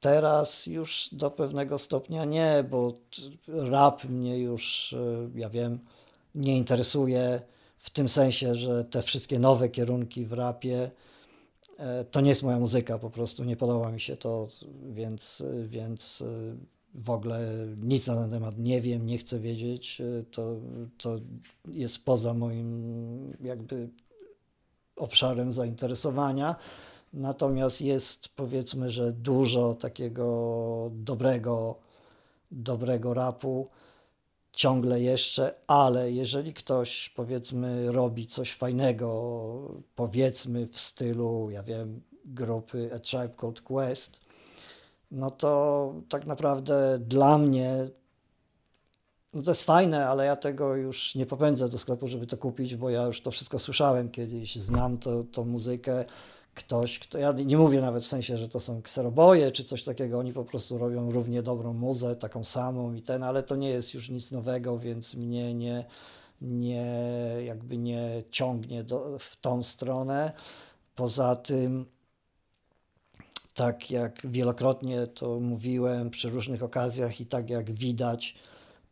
Teraz 0.00 0.66
już 0.66 1.08
do 1.12 1.30
pewnego 1.30 1.78
stopnia 1.78 2.24
nie, 2.24 2.64
bo 2.70 2.92
rap 3.48 4.04
mnie 4.04 4.38
już, 4.38 4.92
e, 4.92 5.30
ja 5.34 5.50
wiem, 5.50 5.78
nie 6.34 6.56
interesuje 6.56 7.40
w 7.78 7.90
tym 7.90 8.08
sensie, 8.08 8.54
że 8.54 8.84
te 8.84 9.02
wszystkie 9.02 9.38
nowe 9.38 9.68
kierunki 9.68 10.26
w 10.26 10.32
rapie 10.32 10.90
e, 11.78 12.04
to 12.04 12.20
nie 12.20 12.28
jest 12.28 12.42
moja 12.42 12.58
muzyka, 12.58 12.98
po 12.98 13.10
prostu 13.10 13.44
nie 13.44 13.56
podoba 13.56 13.90
mi 13.90 14.00
się 14.00 14.16
to, 14.16 14.48
więc, 14.82 15.42
więc 15.66 16.22
e, 16.26 16.73
w 16.94 17.10
ogóle 17.10 17.66
nic 17.76 18.06
na 18.06 18.14
ten 18.14 18.30
temat 18.30 18.58
nie 18.58 18.80
wiem, 18.80 19.06
nie 19.06 19.18
chcę 19.18 19.40
wiedzieć, 19.40 20.00
e, 20.00 20.22
to, 20.22 20.56
to 20.98 21.20
jest 21.68 22.04
poza 22.04 22.34
moim 22.34 23.36
jakby 23.40 23.88
obszarem 24.96 25.52
zainteresowania. 25.52 26.56
Natomiast 27.12 27.80
jest 27.80 28.28
powiedzmy, 28.28 28.90
że 28.90 29.12
dużo 29.12 29.74
takiego 29.74 30.90
dobrego, 30.94 31.78
dobrego 32.50 33.14
rapu 33.14 33.68
ciągle 34.52 35.00
jeszcze, 35.00 35.54
ale 35.66 36.12
jeżeli 36.12 36.54
ktoś 36.54 37.08
powiedzmy 37.16 37.92
robi 37.92 38.26
coś 38.26 38.54
fajnego, 38.54 39.74
powiedzmy 39.96 40.66
w 40.66 40.78
stylu, 40.78 41.50
ja 41.50 41.62
wiem, 41.62 42.02
grupy 42.24 42.90
A 42.94 42.98
Tribe 42.98 43.34
Called 43.40 43.60
Quest, 43.60 44.23
no 45.14 45.30
to 45.30 45.92
tak 46.08 46.26
naprawdę 46.26 46.98
dla 46.98 47.38
mnie 47.38 47.88
no 49.34 49.42
to 49.42 49.50
jest 49.50 49.64
fajne, 49.64 50.08
ale 50.08 50.24
ja 50.26 50.36
tego 50.36 50.76
już 50.76 51.14
nie 51.14 51.26
popędzę 51.26 51.68
do 51.68 51.78
sklepu, 51.78 52.08
żeby 52.08 52.26
to 52.26 52.36
kupić, 52.36 52.76
bo 52.76 52.90
ja 52.90 53.02
już 53.02 53.20
to 53.20 53.30
wszystko 53.30 53.58
słyszałem 53.58 54.10
kiedyś, 54.10 54.56
znam 54.56 54.98
to, 54.98 55.24
tą 55.24 55.44
muzykę. 55.44 56.04
Ktoś, 56.54 56.98
kto, 56.98 57.18
ja 57.18 57.32
nie 57.32 57.56
mówię 57.58 57.80
nawet 57.80 58.02
w 58.02 58.06
sensie, 58.06 58.38
że 58.38 58.48
to 58.48 58.60
są 58.60 58.82
kseroboje 58.82 59.52
czy 59.52 59.64
coś 59.64 59.84
takiego, 59.84 60.18
oni 60.18 60.32
po 60.32 60.44
prostu 60.44 60.78
robią 60.78 61.12
równie 61.12 61.42
dobrą 61.42 61.72
muzę, 61.72 62.16
taką 62.16 62.44
samą 62.44 62.94
i 62.94 63.02
ten, 63.02 63.22
ale 63.22 63.42
to 63.42 63.56
nie 63.56 63.70
jest 63.70 63.94
już 63.94 64.08
nic 64.08 64.32
nowego, 64.32 64.78
więc 64.78 65.14
mnie 65.14 65.54
nie, 65.54 65.84
nie 66.40 66.86
jakby 67.44 67.78
nie 67.78 68.22
ciągnie 68.30 68.84
do, 68.84 69.18
w 69.18 69.36
tą 69.36 69.62
stronę. 69.62 70.32
Poza 70.94 71.36
tym 71.36 71.86
tak 73.54 73.90
jak 73.90 74.26
wielokrotnie 74.26 75.06
to 75.06 75.40
mówiłem 75.40 76.10
przy 76.10 76.30
różnych 76.30 76.62
okazjach 76.62 77.20
i 77.20 77.26
tak 77.26 77.50
jak 77.50 77.72
widać 77.72 78.34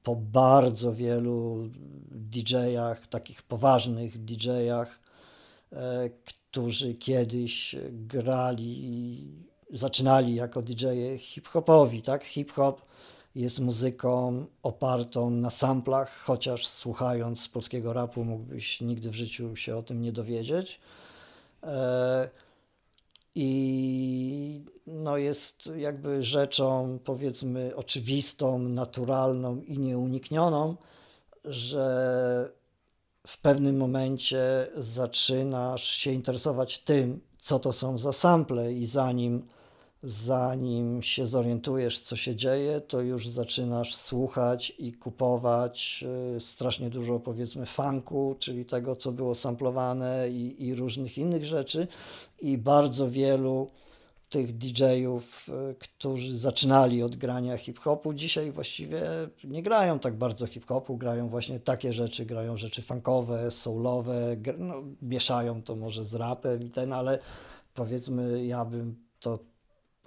po 0.03 0.17
bardzo 0.17 0.95
wielu 0.95 1.69
DJ-ach, 2.11 3.07
takich 3.07 3.43
poważnych 3.43 4.25
DJ-ach, 4.25 4.99
e, 5.73 6.11
którzy 6.25 6.95
kiedyś 6.95 7.77
grali, 7.93 9.29
zaczynali 9.71 10.35
jako 10.35 10.63
DJ-e 10.63 11.19
hip-hopowi, 11.19 12.03
tak? 12.03 12.25
Hip-hop 12.25 12.83
jest 13.35 13.61
muzyką 13.61 14.47
opartą 14.63 15.31
na 15.31 15.51
samplach, 15.51 16.11
chociaż 16.25 16.67
słuchając 16.67 17.49
polskiego 17.49 17.93
rapu, 17.93 18.25
mógłbyś 18.25 18.81
nigdy 18.81 19.11
w 19.11 19.15
życiu 19.15 19.57
się 19.57 19.77
o 19.77 19.83
tym 19.83 20.03
nie 20.03 20.13
dowiedzieć. 20.13 20.81
I 23.35 24.65
no 24.87 25.17
jest 25.17 25.71
jakby 25.77 26.23
rzeczą, 26.23 26.99
powiedzmy, 27.05 27.77
oczywistą, 27.77 28.59
naturalną 28.59 29.61
i 29.61 29.79
nieuniknioną, 29.79 30.77
że 31.45 32.53
w 33.27 33.39
pewnym 33.39 33.77
momencie 33.77 34.69
zaczynasz 34.77 35.85
się 35.85 36.13
interesować 36.13 36.79
tym, 36.79 37.21
co 37.39 37.59
to 37.59 37.73
są 37.73 37.99
za 37.99 38.13
sample, 38.13 38.73
i 38.73 38.87
zanim 38.87 39.49
zanim 40.03 41.03
się 41.03 41.27
zorientujesz, 41.27 42.01
co 42.01 42.17
się 42.17 42.37
dzieje, 42.37 42.81
to 42.81 43.01
już 43.01 43.29
zaczynasz 43.29 43.95
słuchać 43.95 44.73
i 44.79 44.93
kupować 44.93 46.05
y, 46.37 46.41
strasznie 46.41 46.91
dużo, 46.91 47.21
powiedzmy, 47.21 47.67
funku, 47.67 48.37
czyli 48.39 48.65
tego, 48.65 48.97
co 48.97 49.13
było 49.13 49.35
samplowane 49.35 50.31
i, 50.31 50.67
i 50.67 50.75
różnych 50.75 51.19
innych 51.19 51.45
rzeczy. 51.45 51.89
I 52.41 52.59
bardzo 52.59 53.11
wielu 53.11 53.71
tych 54.31 54.59
DJ-ów, 54.59 55.49
y, 55.71 55.75
którzy 55.75 56.37
zaczynali 56.37 57.03
od 57.03 57.17
grania 57.17 57.57
hip-hopu, 57.57 58.15
dzisiaj 58.15 58.53
właściwie 58.53 59.03
nie 59.45 59.63
grają 59.63 59.99
tak 59.99 60.17
bardzo 60.17 60.47
hip-hopu, 60.47 60.97
grają 60.97 61.29
właśnie 61.29 61.61
takie 61.61 61.93
rzeczy, 61.93 62.27
grają 62.27 62.57
rzeczy 62.57 62.83
funkowe, 62.83 63.51
soulowe, 63.51 64.37
no, 64.59 64.75
mieszają 65.03 65.63
to 65.63 65.77
może 65.77 66.05
z 66.05 66.15
rapem 66.15 66.63
i 66.63 66.71
ten, 66.71 66.93
ale 66.93 67.19
powiedzmy, 67.75 68.45
ja 68.47 68.65
bym 68.65 68.97
to 69.21 69.52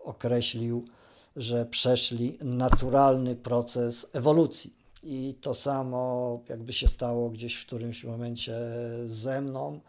określił, 0.05 0.87
że 1.35 1.65
przeszli 1.65 2.37
naturalny 2.41 3.35
proces 3.35 4.07
ewolucji. 4.13 4.73
I 5.03 5.35
to 5.41 5.53
samo 5.53 6.39
jakby 6.49 6.73
się 6.73 6.87
stało 6.87 7.29
gdzieś 7.29 7.55
w 7.55 7.65
którymś 7.65 8.03
momencie 8.03 8.55
ze 9.05 9.41
mną. 9.41 9.79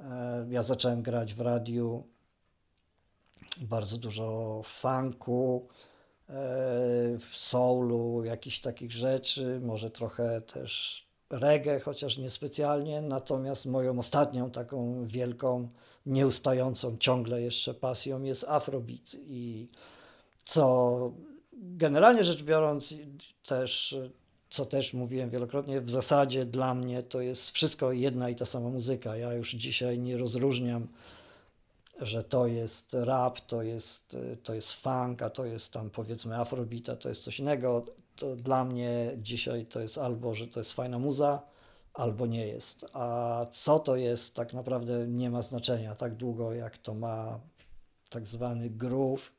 E, 0.00 0.46
ja 0.50 0.62
zacząłem 0.62 1.02
grać 1.02 1.34
w 1.34 1.40
radiu 1.40 2.04
bardzo 3.60 3.98
dużo 3.98 4.60
funku, 4.64 5.66
e, 6.28 6.34
soulu, 7.32 8.24
jakichś 8.24 8.60
takich 8.60 8.92
rzeczy, 8.92 9.60
może 9.62 9.90
trochę 9.90 10.40
też 10.40 11.04
reggae, 11.30 11.80
chociaż 11.80 12.18
niespecjalnie. 12.18 13.00
Natomiast 13.00 13.66
moją 13.66 13.98
ostatnią 13.98 14.50
taką 14.50 15.06
wielką 15.06 15.68
nieustającą 16.06 16.96
ciągle 16.98 17.42
jeszcze 17.42 17.74
pasją 17.74 18.22
jest 18.22 18.44
afrobeat 18.48 19.14
i 19.14 19.68
co 20.44 21.12
generalnie 21.52 22.24
rzecz 22.24 22.42
biorąc 22.42 22.94
też, 23.46 23.96
co 24.50 24.66
też 24.66 24.94
mówiłem 24.94 25.30
wielokrotnie, 25.30 25.80
w 25.80 25.90
zasadzie 25.90 26.44
dla 26.44 26.74
mnie 26.74 27.02
to 27.02 27.20
jest 27.20 27.50
wszystko 27.50 27.92
jedna 27.92 28.30
i 28.30 28.34
ta 28.34 28.46
sama 28.46 28.68
muzyka. 28.68 29.16
Ja 29.16 29.34
już 29.34 29.52
dzisiaj 29.52 29.98
nie 29.98 30.16
rozróżniam, 30.16 30.86
że 32.00 32.24
to 32.24 32.46
jest 32.46 32.94
rap, 32.94 33.40
to 33.40 33.62
jest, 33.62 34.16
to 34.44 34.54
jest 34.54 34.72
funk, 34.72 35.22
a 35.22 35.30
to 35.30 35.44
jest 35.44 35.72
tam 35.72 35.90
powiedzmy 35.90 36.36
afrobeat, 36.36 36.88
a 36.88 36.96
to 36.96 37.08
jest 37.08 37.22
coś 37.22 37.38
innego. 37.38 37.84
To 38.16 38.36
dla 38.36 38.64
mnie 38.64 39.16
dzisiaj 39.16 39.66
to 39.66 39.80
jest 39.80 39.98
albo, 39.98 40.34
że 40.34 40.46
to 40.46 40.60
jest 40.60 40.72
fajna 40.72 40.98
muza, 40.98 41.42
albo 41.94 42.26
nie 42.26 42.46
jest. 42.46 42.86
A 42.92 43.46
co 43.50 43.78
to 43.78 43.96
jest, 43.96 44.34
tak 44.34 44.52
naprawdę 44.52 45.06
nie 45.06 45.30
ma 45.30 45.42
znaczenia. 45.42 45.94
Tak 45.94 46.14
długo 46.14 46.52
jak 46.52 46.78
to 46.78 46.94
ma 46.94 47.38
tak 48.10 48.26
zwany 48.26 48.70
groove, 48.70 49.32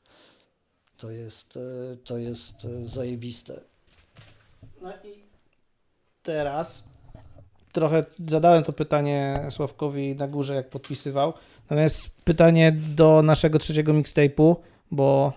to 0.97 1.11
jest, 1.11 1.57
e, 1.57 1.97
to 1.97 2.17
jest 2.17 2.65
e, 2.65 2.87
zajebiste. 2.87 3.59
No 4.81 4.93
i 5.03 5.23
teraz 6.23 6.83
trochę 7.71 8.05
zadałem 8.29 8.63
to 8.63 8.73
pytanie 8.73 9.47
Sławkowi 9.49 10.15
na 10.15 10.27
górze, 10.27 10.55
jak 10.55 10.69
podpisywał. 10.69 11.33
Natomiast 11.63 12.09
pytanie 12.23 12.71
do 12.71 13.21
naszego 13.21 13.59
trzeciego 13.59 13.93
mixtape'u, 13.93 14.55
bo 14.91 15.33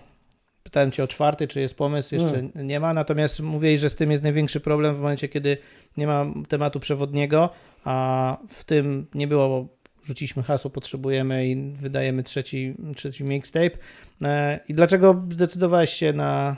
Pytałem 0.67 0.91
cię 0.91 1.03
o 1.03 1.07
czwarty, 1.07 1.47
czy 1.47 1.61
jest 1.61 1.75
pomysł, 1.75 2.15
jeszcze 2.15 2.29
hmm. 2.29 2.67
nie 2.67 2.79
ma. 2.79 2.93
Natomiast 2.93 3.39
mówię, 3.39 3.77
że 3.77 3.89
z 3.89 3.95
tym 3.95 4.11
jest 4.11 4.23
największy 4.23 4.59
problem 4.59 4.95
w 4.95 4.99
momencie, 4.99 5.27
kiedy 5.29 5.57
nie 5.97 6.07
ma 6.07 6.25
tematu 6.47 6.79
przewodniego, 6.79 7.49
a 7.85 8.37
w 8.49 8.63
tym 8.63 9.07
nie 9.13 9.27
było, 9.27 9.49
bo 9.49 9.65
rzuciliśmy 10.05 10.43
hasło, 10.43 10.71
potrzebujemy 10.71 11.47
i 11.47 11.71
wydajemy 11.71 12.23
trzeci, 12.23 12.75
trzeci 12.95 13.23
mixtape. 13.23 13.77
E, 14.21 14.59
I 14.67 14.73
dlaczego 14.73 15.23
zdecydowałeś 15.31 15.93
się 15.93 16.13
na 16.13 16.55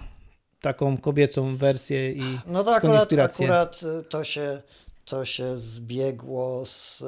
taką 0.62 0.98
kobiecą 0.98 1.58
wersję 1.58 2.12
i 2.14 2.40
No 2.48 2.64
to 2.64 2.76
akurat, 2.76 3.14
akurat 3.14 3.82
to 4.10 4.24
się, 4.24 4.62
to 5.06 5.26
się 5.26 5.58
zbiegło 5.58 6.66
z 6.66 7.04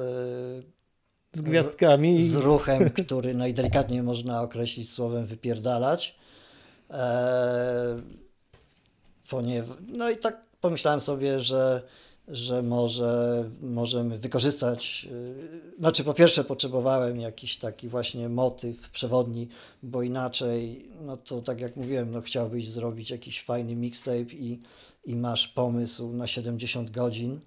z 1.34 1.42
gwiazdkami. 1.42 2.24
Z 2.24 2.36
ruchem, 2.36 2.90
który 2.90 3.34
najdelikatniej 3.34 4.04
można 4.04 4.42
określić 4.42 4.92
słowem 4.92 5.26
wypierdalać. 5.26 6.16
E, 6.91 8.01
ponieważ, 9.30 9.77
no 9.88 10.10
i 10.10 10.17
tak 10.17 10.45
pomyślałem 10.62 11.01
sobie, 11.01 11.39
że, 11.39 11.82
że 12.27 12.63
może 12.63 13.43
możemy 13.62 14.17
wykorzystać, 14.17 15.08
e, 15.75 15.80
znaczy 15.80 16.04
po 16.04 16.13
pierwsze 16.13 16.43
potrzebowałem 16.43 17.19
jakiś 17.19 17.58
taki 17.58 17.88
właśnie 17.88 18.30
motyw 18.30 18.89
przewodni, 18.89 19.47
bo 19.84 20.01
inaczej, 20.01 20.89
no 21.01 21.17
to 21.17 21.41
tak 21.41 21.60
jak 21.60 21.75
mówiłem, 21.75 22.12
no 22.12 22.21
chciałbyś 22.21 22.69
zrobić 22.69 23.12
jakiś 23.12 23.43
fajny 23.43 23.75
mixtape 23.75 24.34
i, 24.34 24.60
i 25.06 25.15
masz 25.15 25.47
pomysł 25.47 26.13
na 26.13 26.27
70 26.27 26.91
godzin, 26.91 27.39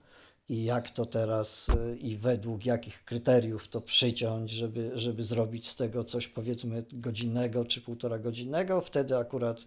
i 0.49 0.65
jak 0.65 0.91
to 0.91 1.07
teraz 1.07 1.69
y, 1.69 1.97
i 1.97 2.17
według 2.17 2.67
jakich 2.67 3.05
kryteriów 3.05 3.69
to 3.69 3.81
przyciąć, 3.81 4.51
żeby, 4.51 4.91
żeby 4.95 5.23
zrobić 5.23 5.69
z 5.69 5.77
tego 5.77 6.05
coś 6.05 6.29
powiedzmy 6.29 6.85
godzinnego 6.93 7.65
czy 7.65 7.81
półtora 7.81 8.19
godzinnego. 8.19 8.81
Wtedy 8.81 9.17
akurat 9.17 9.65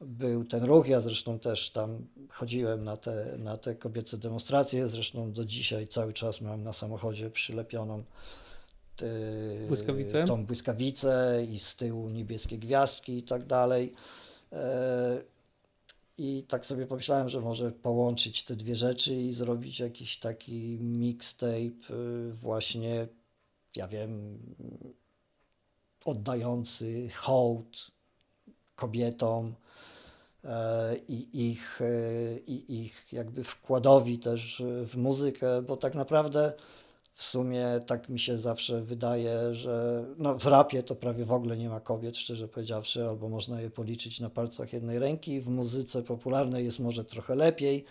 był 0.00 0.44
ten 0.44 0.64
ruch. 0.64 0.88
Ja 0.88 1.00
zresztą 1.00 1.38
też 1.38 1.70
tam 1.70 2.06
chodziłem 2.28 2.84
na 2.84 2.96
te, 2.96 3.34
na 3.38 3.56
te 3.56 3.74
kobiece 3.74 4.18
demonstracje. 4.18 4.88
Zresztą 4.88 5.32
do 5.32 5.44
dzisiaj 5.44 5.88
cały 5.88 6.12
czas 6.12 6.40
mam 6.40 6.62
na 6.62 6.72
samochodzie 6.72 7.30
przylepioną 7.30 8.04
ty, 8.96 9.06
błyskawicę. 9.68 10.24
tą 10.24 10.46
błyskawicę 10.46 11.44
i 11.50 11.58
z 11.58 11.76
tyłu 11.76 12.08
niebieskie 12.08 12.58
gwiazdki 12.58 13.18
i 13.18 13.22
tak 13.22 13.46
dalej. 13.46 13.92
I 16.18 16.44
tak 16.48 16.66
sobie 16.66 16.86
pomyślałem, 16.86 17.28
że 17.28 17.40
może 17.40 17.72
połączyć 17.72 18.44
te 18.44 18.56
dwie 18.56 18.76
rzeczy 18.76 19.14
i 19.14 19.32
zrobić 19.32 19.80
jakiś 19.80 20.18
taki 20.18 20.78
mixtape 20.80 21.94
y, 21.94 22.32
właśnie, 22.32 23.06
ja 23.76 23.88
wiem, 23.88 24.38
oddający 26.04 27.08
hołd 27.14 27.90
kobietom 28.76 29.54
e, 30.44 30.96
i 31.08 31.50
ich, 31.50 31.80
e, 31.80 32.38
i 32.38 32.84
ich 32.84 33.12
jakby 33.12 33.44
wkładowi 33.44 34.18
też 34.18 34.62
w 34.86 34.96
muzykę, 34.96 35.62
bo 35.62 35.76
tak 35.76 35.94
naprawdę 35.94 36.52
w 37.16 37.22
sumie 37.22 37.80
tak 37.86 38.08
mi 38.08 38.20
się 38.20 38.38
zawsze 38.38 38.82
wydaje, 38.82 39.54
że 39.54 40.04
no 40.18 40.38
w 40.38 40.46
rapie 40.46 40.82
to 40.82 40.94
prawie 40.94 41.24
w 41.24 41.32
ogóle 41.32 41.56
nie 41.56 41.68
ma 41.68 41.80
kobiet, 41.80 42.16
szczerze 42.16 42.48
powiedziawszy, 42.48 43.04
albo 43.04 43.28
można 43.28 43.60
je 43.60 43.70
policzyć 43.70 44.20
na 44.20 44.30
palcach 44.30 44.72
jednej 44.72 44.98
ręki. 44.98 45.40
W 45.40 45.48
muzyce 45.48 46.02
popularnej 46.02 46.64
jest 46.64 46.78
może 46.78 47.04
trochę 47.04 47.34
lepiej, 47.34 47.84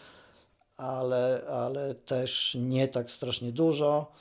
ale, 0.77 1.41
ale 1.49 1.95
też 1.95 2.57
nie 2.59 2.87
tak 2.87 3.11
strasznie 3.11 3.51
dużo. 3.51 4.11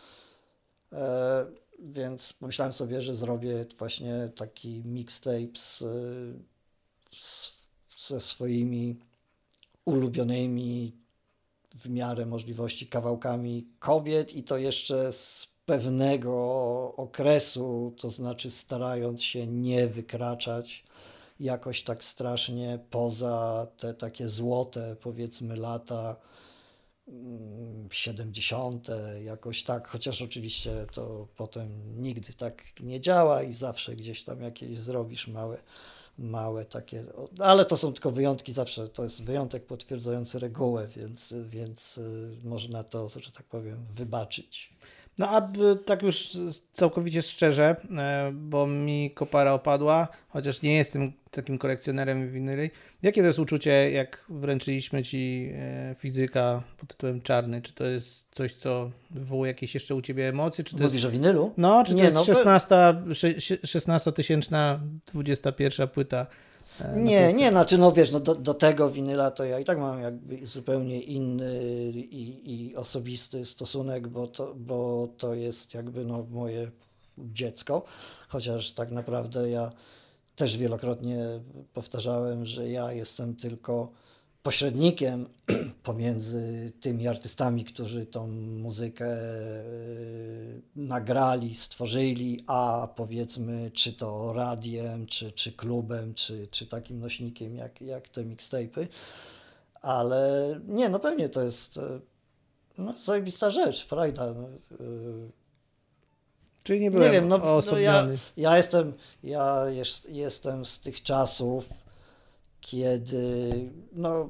E, 0.92 1.46
więc 1.78 2.32
pomyślałem 2.32 2.72
sobie, 2.72 3.00
że 3.00 3.14
zrobię 3.14 3.64
właśnie 3.78 4.30
taki 4.36 4.82
mixtape 4.84 5.56
z, 5.56 5.84
z, 7.10 7.52
ze 7.98 8.20
swoimi 8.20 8.96
ulubionymi 9.84 11.03
w 11.74 11.88
miarę 11.88 12.26
możliwości 12.26 12.86
kawałkami 12.86 13.66
kobiet 13.78 14.32
i 14.32 14.42
to 14.42 14.58
jeszcze 14.58 15.12
z 15.12 15.48
pewnego 15.66 16.34
okresu, 16.96 17.94
to 17.98 18.10
znaczy 18.10 18.50
starając 18.50 19.22
się 19.22 19.46
nie 19.46 19.86
wykraczać 19.86 20.84
jakoś 21.40 21.82
tak 21.82 22.04
strasznie 22.04 22.78
poza 22.90 23.66
te 23.76 23.94
takie 23.94 24.28
złote, 24.28 24.96
powiedzmy, 25.00 25.56
lata 25.56 26.16
70., 27.90 28.88
mm, 28.90 29.24
jakoś 29.24 29.62
tak, 29.62 29.88
chociaż 29.88 30.22
oczywiście 30.22 30.86
to 30.92 31.28
potem 31.36 31.68
nigdy 32.02 32.32
tak 32.32 32.62
nie 32.80 33.00
działa 33.00 33.42
i 33.42 33.52
zawsze 33.52 33.96
gdzieś 33.96 34.24
tam 34.24 34.40
jakieś 34.40 34.78
zrobisz 34.78 35.28
małe 35.28 35.62
małe 36.18 36.64
takie, 36.64 37.04
ale 37.38 37.64
to 37.64 37.76
są 37.76 37.92
tylko 37.92 38.10
wyjątki 38.10 38.52
zawsze, 38.52 38.88
to 38.88 39.04
jest 39.04 39.24
wyjątek 39.24 39.66
potwierdzający 39.66 40.38
regułę, 40.38 40.88
więc, 40.96 41.34
więc 41.44 41.98
y, 41.98 42.30
można 42.44 42.84
to, 42.84 43.08
że 43.08 43.32
tak 43.32 43.46
powiem, 43.46 43.76
wybaczyć. 43.94 44.74
No 45.18 45.28
a 45.28 45.48
tak 45.86 46.02
już 46.02 46.38
całkowicie 46.72 47.22
szczerze, 47.22 47.76
e, 47.90 48.32
bo 48.34 48.66
mi 48.66 49.10
kopara 49.10 49.52
opadła, 49.52 50.08
chociaż 50.28 50.62
nie 50.62 50.76
jestem 50.76 51.12
takim 51.34 51.58
kolekcjonerem 51.58 52.30
winyli. 52.32 52.70
Jakie 53.02 53.20
to 53.20 53.26
jest 53.26 53.38
uczucie, 53.38 53.90
jak 53.90 54.24
wręczyliśmy 54.28 55.02
ci 55.04 55.50
e, 55.54 55.94
fizyka 55.98 56.62
pod 56.78 56.88
tytułem 56.88 57.22
czarny? 57.22 57.62
Czy 57.62 57.72
to 57.72 57.84
jest 57.84 58.26
coś, 58.30 58.54
co 58.54 58.90
wywołuje 59.10 59.50
jakieś 59.50 59.74
jeszcze 59.74 59.94
u 59.94 60.02
ciebie 60.02 60.28
emocje? 60.28 60.64
Czy 60.64 60.76
to 60.76 60.82
Mówisz 60.82 61.02
jest... 61.02 61.06
o 61.06 61.10
winylu? 61.10 61.52
No, 61.56 61.84
czy 61.84 61.94
Nie, 61.94 62.02
to 62.02 62.04
jest 62.04 62.28
no, 62.28 62.34
16, 62.34 62.74
16-tysięczna, 63.64 64.78
21 65.12 65.88
płyta? 65.88 66.26
e, 66.80 66.96
Nie, 66.96 67.32
nie, 67.32 67.50
znaczy 67.50 67.78
no 67.78 67.92
wiesz, 67.92 68.10
no 68.10 68.20
do, 68.20 68.34
do 68.34 68.54
tego 68.54 68.90
winyla 68.90 69.30
to 69.30 69.44
ja 69.44 69.60
i 69.60 69.64
tak 69.64 69.78
mam 69.78 70.02
jakby 70.02 70.46
zupełnie 70.46 71.00
inny 71.02 71.60
i, 71.94 72.54
i 72.70 72.76
osobisty 72.76 73.46
stosunek, 73.46 74.08
bo 74.08 74.26
to, 74.26 74.54
bo 74.56 75.08
to 75.18 75.34
jest 75.34 75.74
jakby 75.74 76.04
no 76.04 76.26
moje 76.30 76.70
dziecko, 77.18 77.84
chociaż 78.28 78.72
tak 78.72 78.90
naprawdę 78.90 79.50
ja 79.50 79.70
też 80.36 80.56
wielokrotnie 80.56 81.40
powtarzałem, 81.74 82.46
że 82.46 82.68
ja 82.68 82.92
jestem 82.92 83.36
tylko 83.36 83.90
pośrednikiem 84.42 85.26
pomiędzy 85.82 86.72
tymi 86.80 87.08
artystami, 87.08 87.64
którzy 87.64 88.06
tą 88.06 88.28
muzykę 88.62 89.06
e, 89.06 89.64
nagrali, 90.76 91.54
stworzyli, 91.54 92.44
a 92.46 92.88
powiedzmy, 92.96 93.70
czy 93.74 93.92
to 93.92 94.32
radiem, 94.32 95.06
czy, 95.06 95.32
czy 95.32 95.52
klubem, 95.52 96.14
czy, 96.14 96.48
czy 96.50 96.66
takim 96.66 96.98
nośnikiem 96.98 97.56
jak, 97.56 97.80
jak 97.80 98.08
te 98.08 98.24
mixtape'y. 98.24 98.86
Ale 99.82 100.60
nie, 100.68 100.88
no 100.88 100.98
pewnie 100.98 101.28
to 101.28 101.42
jest 101.42 101.76
e, 101.76 102.00
no, 102.78 102.92
zajebista 102.92 103.50
rzecz, 103.50 103.86
frajda. 103.86 104.34
no, 104.34 104.42
e, 104.42 105.43
Czyli 106.64 106.80
nie 106.80 106.90
byłem 106.90 107.12
wiem, 107.12 107.28
no, 107.28 107.38
no 107.72 107.78
ja- 107.78 108.06
ja 108.36 108.56
jestem, 108.56 108.92
ja 109.24 109.66
jest, 109.70 110.08
jestem 110.10 110.64
z 110.64 110.78
tych 110.80 111.02
czasów, 111.02 111.68
kiedy 112.60 113.52
no, 113.92 114.28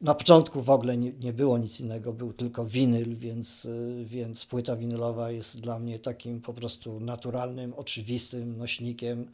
na 0.00 0.14
początku 0.14 0.62
w 0.62 0.70
ogóle 0.70 0.96
nie, 0.96 1.12
nie 1.12 1.32
było 1.32 1.58
nic 1.58 1.80
innego, 1.80 2.12
był 2.12 2.32
tylko 2.32 2.64
winyl, 2.64 3.16
więc, 3.16 3.68
więc 4.04 4.44
płyta 4.44 4.76
winylowa 4.76 5.30
jest 5.30 5.60
dla 5.60 5.78
mnie 5.78 5.98
takim 5.98 6.40
po 6.40 6.52
prostu 6.54 7.00
naturalnym, 7.00 7.74
oczywistym 7.74 8.58
nośnikiem, 8.58 9.26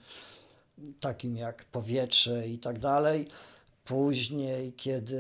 takim 1.01 1.37
jak 1.37 1.65
powietrze 1.65 2.49
i 2.49 2.59
tak 2.59 2.79
dalej. 2.79 3.29
Później, 3.85 4.73
kiedy 4.73 5.19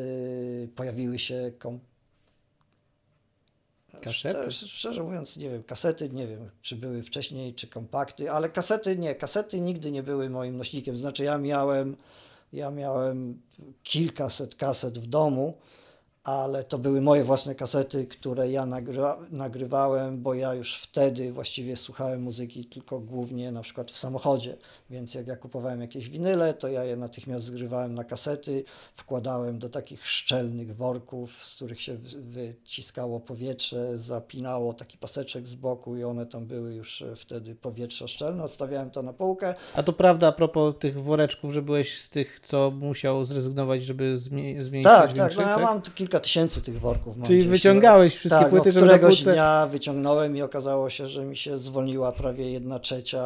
pojawiły 0.76 1.18
się 1.18 1.52
kom... 1.58 1.78
Kasety? 4.03 4.53
Szczerze, 4.53 5.03
mówiąc, 5.03 5.37
nie 5.37 5.51
wiem, 5.51 5.62
kasety, 5.62 6.11
nie 6.11 6.27
wiem, 6.27 6.51
czy 6.62 6.77
były 6.77 7.03
wcześniej, 7.03 7.55
czy 7.55 7.66
kompakty, 7.66 8.31
ale 8.31 8.48
kasety 8.48 8.96
nie, 8.96 9.14
kasety 9.14 9.61
nigdy 9.61 9.92
nie 9.92 10.03
były 10.03 10.31
moim 10.31 10.57
nośnikiem. 10.57 10.96
Znaczy 10.96 11.24
ja 11.24 11.38
miałem, 11.38 11.96
ja 12.53 12.70
miałem 12.70 13.40
kilkaset 13.83 14.55
kaset 14.55 14.98
w 14.98 15.07
domu, 15.07 15.55
ale 16.29 16.64
to 16.64 16.79
były 16.79 17.01
moje 17.01 17.25
własne 17.25 17.55
kasety, 17.55 18.07
które 18.07 18.51
ja 18.51 18.67
nagrywa, 18.67 19.19
nagrywałem, 19.31 20.23
bo 20.23 20.35
ja 20.35 20.55
już 20.55 20.77
wtedy 20.77 21.33
właściwie 21.33 21.77
słuchałem 21.77 22.23
muzyki 22.23 22.64
tylko 22.64 23.01
głównie 23.01 23.53
na 23.53 23.62
przykład 23.62 23.91
w 23.91 23.99
samochodzie, 23.99 24.57
więc 24.91 25.14
jak 25.14 25.27
ja 25.27 25.37
kupowałem 25.37 25.81
jakieś 25.81 26.11
winyle, 26.11 26.55
to 26.55 26.69
ja 26.69 26.85
je 26.85 26.97
natychmiast 26.97 27.45
zgrywałem 27.45 27.95
na 27.95 28.05
kasety, 28.05 28.64
wkładałem 28.95 29.59
do 29.59 29.69
takich 29.69 30.07
szczelnych 30.07 30.77
worków, 30.77 31.45
z 31.45 31.55
których 31.57 31.81
się 31.81 31.95
wy- 31.95 32.23
wyciskało 32.23 33.21
powietrze, 33.21 33.99
zapinało 33.99 34.73
taki 34.75 34.99
paseczek 34.99 35.47
z 35.47 35.55
boku 35.55 35.97
i 35.97 36.05
one 36.05 36.27
tam 36.27 36.45
były 36.47 36.75
już 36.75 37.03
e, 37.03 37.17
wtedy 37.17 37.55
powietrzoszczelne, 37.55 38.45
odstawiałem 38.45 38.91
to 38.91 39.03
na 39.03 39.12
półkę, 39.12 39.55
A 39.75 39.83
to 39.83 39.93
prawda 39.93 40.27
a 40.27 40.33
propos 40.33 40.75
tych 40.81 41.03
woreczków, 41.03 41.53
że 41.53 41.62
byłeś 41.62 42.01
z 42.03 42.11
tych, 42.11 42.41
co 42.41 42.71
musiał 42.71 43.25
zrezygnować, 43.25 43.85
żeby 43.85 44.17
zmie- 44.19 44.62
zmienić 44.62 44.85
Tak, 44.85 45.12
tak, 45.12 45.37
no 45.37 45.43
ja 45.43 45.59
mam 45.59 45.83
tu 45.83 45.91
kilka 46.18 46.20
tysięcy 46.20 46.62
tych 46.62 46.81
worków. 46.81 47.16
Czyli 47.26 47.38
gdzieś, 47.38 47.50
wyciągałeś 47.50 48.14
wszystkie 48.14 48.40
tak, 48.40 48.50
płyty, 48.50 48.68
no, 48.68 48.72
żeby 48.72 48.87
na 48.87 48.92
któregoś 48.92 49.16
półce... 49.16 49.33
dnia 49.33 49.66
wyciągnąłem 49.66 50.37
i 50.37 50.42
okazało 50.42 50.90
się, 50.90 51.09
że 51.09 51.24
mi 51.24 51.37
się 51.37 51.59
zwolniła 51.59 52.12
prawie 52.12 52.50
jedna 52.50 52.78
trzecia 52.78 53.24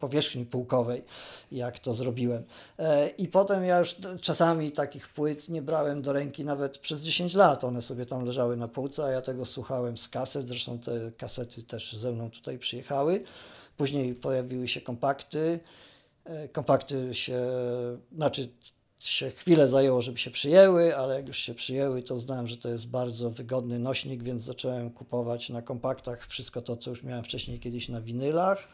powierzchni 0.00 0.46
półkowej, 0.46 1.04
jak 1.52 1.78
to 1.78 1.92
zrobiłem. 1.92 2.42
E, 2.78 3.08
I 3.08 3.28
potem 3.28 3.64
ja 3.64 3.78
już 3.78 3.96
czasami 4.20 4.72
takich 4.72 5.08
płyt 5.08 5.48
nie 5.48 5.62
brałem 5.62 6.02
do 6.02 6.12
ręki 6.12 6.44
nawet 6.44 6.78
przez 6.78 7.02
10 7.02 7.34
lat. 7.34 7.64
One 7.64 7.82
sobie 7.82 8.06
tam 8.06 8.24
leżały 8.24 8.56
na 8.56 8.68
półce, 8.68 9.04
a 9.04 9.10
ja 9.10 9.20
tego 9.20 9.44
słuchałem 9.44 9.98
z 9.98 10.08
kaset. 10.08 10.48
Zresztą 10.48 10.78
te 10.78 10.92
kasety 11.18 11.62
też 11.62 11.92
ze 11.92 12.12
mną 12.12 12.30
tutaj 12.30 12.58
przyjechały. 12.58 13.22
Później 13.76 14.14
pojawiły 14.14 14.68
się 14.68 14.80
kompakty. 14.80 15.60
E, 16.24 16.48
Kompakty 16.48 17.14
się, 17.14 17.42
znaczy 18.16 18.48
się 19.06 19.30
chwilę 19.30 19.68
zajęło, 19.68 20.02
żeby 20.02 20.18
się 20.18 20.30
przyjęły, 20.30 20.96
ale 20.96 21.14
jak 21.14 21.28
już 21.28 21.38
się 21.38 21.54
przyjęły, 21.54 22.02
to 22.02 22.14
uznałem, 22.14 22.48
że 22.48 22.56
to 22.56 22.68
jest 22.68 22.86
bardzo 22.86 23.30
wygodny 23.30 23.78
nośnik, 23.78 24.22
więc 24.22 24.42
zacząłem 24.42 24.90
kupować 24.90 25.50
na 25.50 25.62
kompaktach 25.62 26.26
wszystko 26.26 26.62
to, 26.62 26.76
co 26.76 26.90
już 26.90 27.02
miałem 27.02 27.24
wcześniej 27.24 27.60
kiedyś 27.60 27.88
na 27.88 28.00
winylach. 28.00 28.68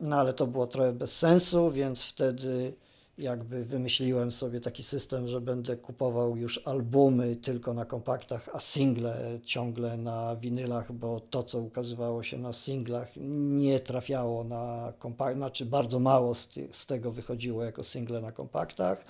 No 0.00 0.16
ale 0.16 0.32
to 0.32 0.46
było 0.46 0.66
trochę 0.66 0.92
bez 0.92 1.16
sensu, 1.16 1.70
więc 1.70 2.04
wtedy 2.04 2.72
jakby 3.18 3.64
wymyśliłem 3.64 4.32
sobie 4.32 4.60
taki 4.60 4.82
system, 4.82 5.28
że 5.28 5.40
będę 5.40 5.76
kupował 5.76 6.36
już 6.36 6.60
albumy 6.64 7.36
tylko 7.36 7.74
na 7.74 7.84
kompaktach, 7.84 8.48
a 8.52 8.60
single 8.60 9.38
ciągle 9.44 9.96
na 9.96 10.36
winylach, 10.36 10.92
bo 10.92 11.20
to, 11.20 11.42
co 11.42 11.60
ukazywało 11.60 12.22
się 12.22 12.38
na 12.38 12.52
singlach, 12.52 13.08
nie 13.16 13.80
trafiało 13.80 14.44
na 14.44 14.92
kompakt, 14.98 15.36
znaczy 15.36 15.66
bardzo 15.66 16.00
mało 16.00 16.34
z, 16.34 16.48
z 16.72 16.86
tego 16.86 17.12
wychodziło 17.12 17.64
jako 17.64 17.84
single 17.84 18.20
na 18.20 18.32
kompaktach. 18.32 19.04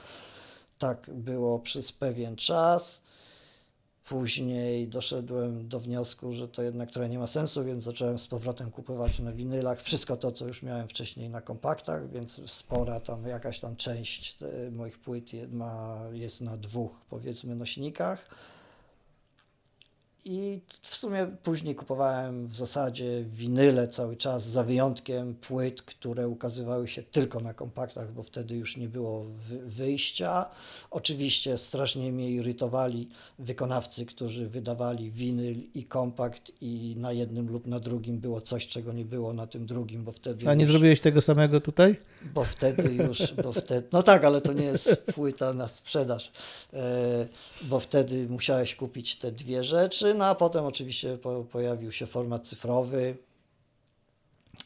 Tak 0.79 1.11
było 1.15 1.59
przez 1.59 1.93
pewien 1.93 2.37
czas. 2.37 3.03
Później 4.09 4.89
doszedłem 4.89 5.69
do 5.69 5.81
wniosku, 5.81 6.35
że 6.35 6.49
to 6.49 6.63
jednak 6.63 6.91
trochę 6.91 7.09
nie 7.09 7.19
ma 7.19 7.27
sensu, 7.27 7.65
więc 7.65 7.85
zacząłem 7.85 8.19
z 8.19 8.27
powrotem 8.27 8.71
kupować 8.71 9.19
na 9.19 9.33
winylach 9.33 9.83
wszystko 9.83 10.17
to, 10.17 10.33
co 10.33 10.47
już 10.47 10.63
miałem 10.63 10.89
wcześniej 10.89 11.29
na 11.29 11.41
kompaktach, 11.41 12.11
więc 12.11 12.41
spora 12.47 13.01
tam 13.01 13.27
jakaś 13.29 13.61
tam 13.61 13.77
część 13.77 14.37
e, 14.43 14.71
moich 14.71 14.99
płyt 14.99 15.31
ma, 15.53 15.99
jest 16.13 16.41
na 16.41 16.57
dwóch 16.57 17.01
powiedzmy 17.11 17.55
nośnikach. 17.55 18.29
I 20.27 20.61
w 20.83 20.97
sumie 20.97 21.27
później 21.43 21.75
kupowałem 21.75 22.47
w 22.47 22.55
zasadzie 22.57 23.25
winyle 23.25 23.89
cały 23.89 24.17
czas, 24.17 24.45
za 24.49 24.65
wyjątkiem 24.65 25.35
płyt, 25.35 25.83
które 25.83 26.29
ukazywały 26.29 26.89
się 26.89 27.03
tylko 27.03 27.41
na 27.41 27.55
kompaktach, 27.55 28.13
bo 28.13 28.23
wtedy 28.23 28.55
już 28.57 28.77
nie 28.77 28.89
było 28.89 29.25
wy- 29.25 29.59
wyjścia. 29.59 30.51
Oczywiście 30.91 31.59
strasznie 31.59 32.13
mnie 32.13 32.31
irytowali 32.31 33.09
wykonawcy, 33.39 34.07
którzy 34.07 34.49
wydawali 34.49 35.11
winyl 35.11 35.57
i 35.75 35.85
kompakt 35.85 36.53
i 36.61 36.95
na 36.99 37.13
jednym 37.13 37.49
lub 37.53 37.67
na 37.67 37.81
drugim 37.81 38.19
było 38.19 38.41
coś, 38.41 38.67
czego 38.67 38.93
nie 38.93 39.05
było 39.05 39.33
na 39.33 39.47
tym 39.47 39.67
drugim, 39.67 40.05
bo 40.05 40.13
wtedy 40.13 40.49
A 40.49 40.55
nie 40.55 40.63
już, 40.65 40.73
zrobiłeś 40.73 41.01
tego 41.01 41.21
samego 41.21 41.61
tutaj? 41.61 41.97
bo 42.35 42.45
wtedy 42.45 42.95
już, 42.95 43.33
bo 43.43 43.53
wtedy, 43.53 43.89
no 43.93 44.03
tak, 44.03 44.25
ale 44.25 44.41
to 44.41 44.53
nie 44.53 44.65
jest 44.65 45.03
płyta 45.15 45.53
na 45.53 45.69
sprzedaż, 45.69 46.33
e, 46.73 47.27
bo 47.63 47.81
wtedy 47.81 48.27
musiałeś 48.29 48.75
kupić 48.75 49.17
te 49.17 49.33
dwie 49.33 49.65
rzeczy, 49.65 50.14
no 50.15 50.27
a 50.27 50.35
potem 50.35 50.65
oczywiście 50.65 51.19
po, 51.19 51.45
pojawił 51.45 51.93
się 51.93 52.07
format 52.07 52.49
cyfrowy 52.49 53.17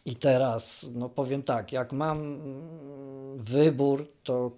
i 0.04 0.16
teraz, 0.16 0.86
no 0.94 1.08
powiem 1.08 1.42
tak, 1.42 1.72
jak 1.72 1.92
mam 1.92 2.18
mm, 2.18 3.38
wybór, 3.38 4.08
to 4.24 4.50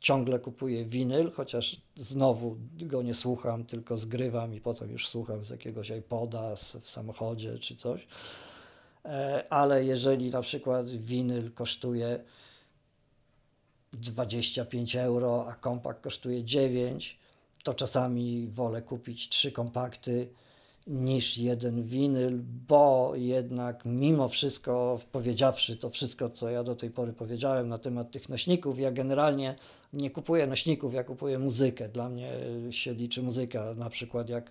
ciągle 0.00 0.38
kupuję 0.38 0.84
winyl, 0.84 1.32
chociaż 1.32 1.80
znowu 1.96 2.56
go 2.80 3.02
nie 3.02 3.14
słucham, 3.14 3.64
tylko 3.64 3.98
zgrywam 3.98 4.54
i 4.54 4.60
potem 4.60 4.90
już 4.90 5.08
słucham 5.08 5.44
z 5.44 5.50
jakiegoś 5.50 5.90
iPoda 5.90 6.56
z, 6.56 6.76
w 6.76 6.88
samochodzie 6.88 7.58
czy 7.58 7.76
coś. 7.76 8.06
E, 9.04 9.44
Ale 9.50 9.84
jeżeli 9.84 10.30
na 10.30 10.42
przykład 10.42 10.90
winyl 10.90 11.52
kosztuje 11.52 12.24
25 13.92 14.96
euro, 14.96 15.46
a 15.48 15.54
kompakt 15.54 16.02
kosztuje 16.02 16.44
9, 16.44 17.18
to 17.62 17.74
czasami 17.74 18.48
wolę 18.48 18.82
kupić 18.82 19.28
trzy 19.28 19.52
kompakty 19.52 20.28
niż 20.86 21.38
jeden 21.38 21.84
winyl, 21.84 22.40
bo 22.68 23.12
jednak 23.16 23.84
mimo 23.84 24.28
wszystko, 24.28 25.00
powiedziawszy 25.12 25.76
to 25.76 25.90
wszystko, 25.90 26.30
co 26.30 26.50
ja 26.50 26.64
do 26.64 26.74
tej 26.74 26.90
pory 26.90 27.12
powiedziałem 27.12 27.68
na 27.68 27.78
temat 27.78 28.10
tych 28.10 28.28
nośników, 28.28 28.78
ja 28.78 28.92
generalnie 28.92 29.54
nie 29.92 30.10
kupuję 30.10 30.46
nośników, 30.46 30.94
ja 30.94 31.04
kupuję 31.04 31.38
muzykę. 31.38 31.88
Dla 31.88 32.08
mnie 32.08 32.32
się 32.70 32.94
liczy 32.94 33.22
muzyka. 33.22 33.74
Na 33.74 33.90
przykład 33.90 34.28
jak, 34.28 34.50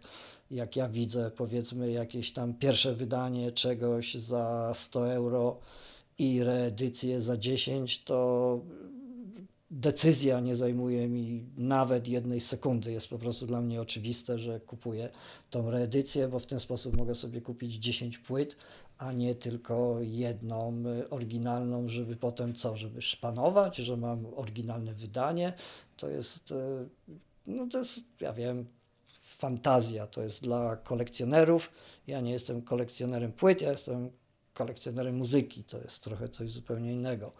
jak 0.52 0.76
ja 0.76 0.89
widzę 0.89 1.32
powiedzmy 1.32 1.91
jakieś 1.91 2.34
tam 2.34 2.54
pierwsze 2.54 2.93
wydanie 2.93 3.52
czegoś 3.52 4.15
za 4.15 4.71
100 4.76 5.13
euro 5.13 5.58
i 6.17 6.43
reedycję 6.43 7.21
za 7.21 7.38
10, 7.38 8.04
to 8.04 8.60
decyzja 9.71 10.39
nie 10.39 10.55
zajmuje 10.55 11.07
mi 11.07 11.43
nawet 11.57 12.07
jednej 12.07 12.41
sekundy. 12.41 12.91
Jest 12.91 13.07
po 13.07 13.19
prostu 13.19 13.45
dla 13.45 13.62
mnie 13.62 13.81
oczywiste, 13.81 14.39
że 14.39 14.60
kupuję 14.60 15.10
tą 15.49 15.71
reedycję, 15.71 16.27
bo 16.27 16.39
w 16.39 16.45
ten 16.45 16.60
sposób 16.60 16.97
mogę 16.97 17.15
sobie 17.15 17.41
kupić 17.41 17.75
10 17.75 18.17
płyt, 18.17 18.55
a 18.97 19.12
nie 19.12 19.36
tylko 19.36 19.97
jedną 20.01 20.84
y, 21.01 21.10
oryginalną, 21.10 21.89
żeby 21.89 22.15
potem 22.15 22.55
co, 22.55 22.77
żeby 22.77 23.01
szpanować, 23.01 23.75
że 23.75 23.97
mam 23.97 24.25
oryginalne 24.36 24.93
wydanie. 24.93 25.53
To 25.97 26.10
jest, 26.10 26.51
y, 26.51 26.55
no 27.47 27.67
to 27.67 27.79
jest, 27.79 27.99
ja 28.19 28.34
wiem, 28.34 28.65
fantazja, 29.13 30.07
to 30.07 30.23
jest 30.23 30.43
dla 30.43 30.75
kolekcjonerów. 30.75 31.71
Ja 32.07 32.21
nie 32.21 32.31
jestem 32.31 32.62
kolekcjonerem 32.62 33.31
płyt, 33.31 33.62
ja 33.62 33.71
jestem 33.71 34.10
kolekcjonerem 34.53 35.15
muzyki, 35.15 35.63
to 35.63 35.77
jest 35.77 36.03
trochę 36.03 36.29
coś 36.29 36.49
zupełnie 36.49 36.93
innego. 36.93 37.31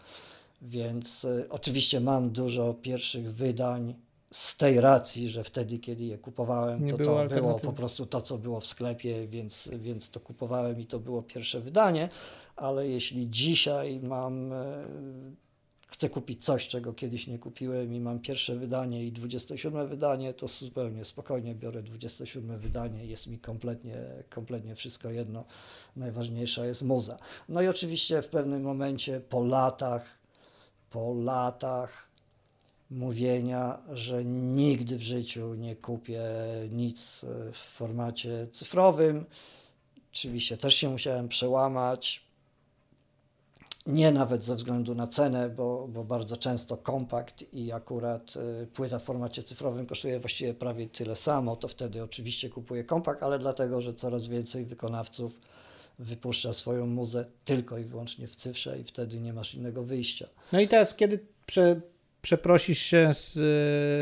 Więc 0.62 1.24
y, 1.24 1.46
oczywiście 1.50 2.00
mam 2.00 2.30
dużo 2.30 2.74
pierwszych 2.74 3.34
wydań 3.34 3.94
z 4.32 4.56
tej 4.56 4.80
racji, 4.80 5.28
że 5.28 5.44
wtedy, 5.44 5.78
kiedy 5.78 6.04
je 6.04 6.18
kupowałem, 6.18 6.90
to 6.90 6.96
było 6.96 7.28
to 7.28 7.34
było 7.34 7.58
po 7.58 7.72
prostu 7.72 8.06
to, 8.06 8.20
co 8.20 8.38
było 8.38 8.60
w 8.60 8.66
sklepie, 8.66 9.26
więc, 9.26 9.68
więc 9.72 10.10
to 10.10 10.20
kupowałem 10.20 10.80
i 10.80 10.86
to 10.86 10.98
było 10.98 11.22
pierwsze 11.22 11.60
wydanie. 11.60 12.08
Ale 12.56 12.88
jeśli 12.88 13.30
dzisiaj 13.30 14.00
mam, 14.02 14.52
e, 14.52 14.84
chcę 15.86 16.10
kupić 16.10 16.44
coś, 16.44 16.68
czego 16.68 16.92
kiedyś 16.92 17.26
nie 17.26 17.38
kupiłem 17.38 17.94
i 17.94 18.00
mam 18.00 18.20
pierwsze 18.20 18.56
wydanie 18.56 19.04
i 19.04 19.12
27 19.12 19.88
wydanie, 19.88 20.34
to 20.34 20.48
zupełnie 20.48 21.04
spokojnie 21.04 21.54
biorę 21.54 21.82
27 21.82 22.58
wydanie, 22.58 23.06
jest 23.06 23.26
mi 23.26 23.38
kompletnie, 23.38 23.96
kompletnie 24.30 24.74
wszystko 24.74 25.10
jedno. 25.10 25.44
Najważniejsza 25.96 26.66
jest 26.66 26.82
muza. 26.82 27.18
No 27.48 27.62
i 27.62 27.68
oczywiście 27.68 28.22
w 28.22 28.28
pewnym 28.28 28.62
momencie 28.62 29.20
po 29.20 29.44
latach, 29.44 30.21
po 30.92 31.14
latach 31.14 32.06
mówienia, 32.90 33.78
że 33.92 34.24
nigdy 34.24 34.98
w 34.98 35.02
życiu 35.02 35.54
nie 35.54 35.76
kupię 35.76 36.22
nic 36.70 37.24
e, 37.24 37.52
w 37.52 37.56
formacie 37.56 38.46
cyfrowym. 38.52 39.24
Oczywiście 40.12 40.56
też 40.56 40.74
się 40.74 40.90
musiałem 40.90 41.28
przełamać. 41.28 42.22
Nie 43.86 44.12
nawet 44.12 44.44
ze 44.44 44.54
względu 44.54 44.94
na 44.94 45.06
cenę, 45.06 45.48
bo, 45.48 45.88
bo 45.88 46.04
bardzo 46.04 46.36
często 46.36 46.76
kompakt 46.76 47.54
i 47.54 47.72
akurat 47.72 48.34
y, 48.62 48.66
płyta 48.66 48.98
w 48.98 49.02
formacie 49.02 49.42
cyfrowym 49.42 49.86
kosztuje 49.86 50.20
właściwie 50.20 50.54
prawie 50.54 50.88
tyle 50.88 51.16
samo, 51.16 51.56
to 51.56 51.68
wtedy 51.68 52.02
oczywiście 52.02 52.48
kupuję 52.48 52.84
kompakt, 52.84 53.22
ale 53.22 53.38
dlatego, 53.38 53.80
że 53.80 53.94
coraz 53.94 54.26
więcej 54.26 54.64
wykonawców 54.64 55.32
wypuszcza 55.98 56.52
swoją 56.52 56.86
muzę 56.86 57.24
tylko 57.44 57.78
i 57.78 57.84
wyłącznie 57.84 58.26
w 58.26 58.36
cyfrze 58.36 58.78
i 58.78 58.84
wtedy 58.84 59.20
nie 59.20 59.32
masz 59.32 59.54
innego 59.54 59.82
wyjścia. 59.82 60.26
No 60.52 60.60
i 60.60 60.68
teraz, 60.68 60.94
kiedy 60.94 61.18
prze, 61.46 61.80
przeprosisz 62.22 62.78
się 62.78 63.10
z 63.14 63.36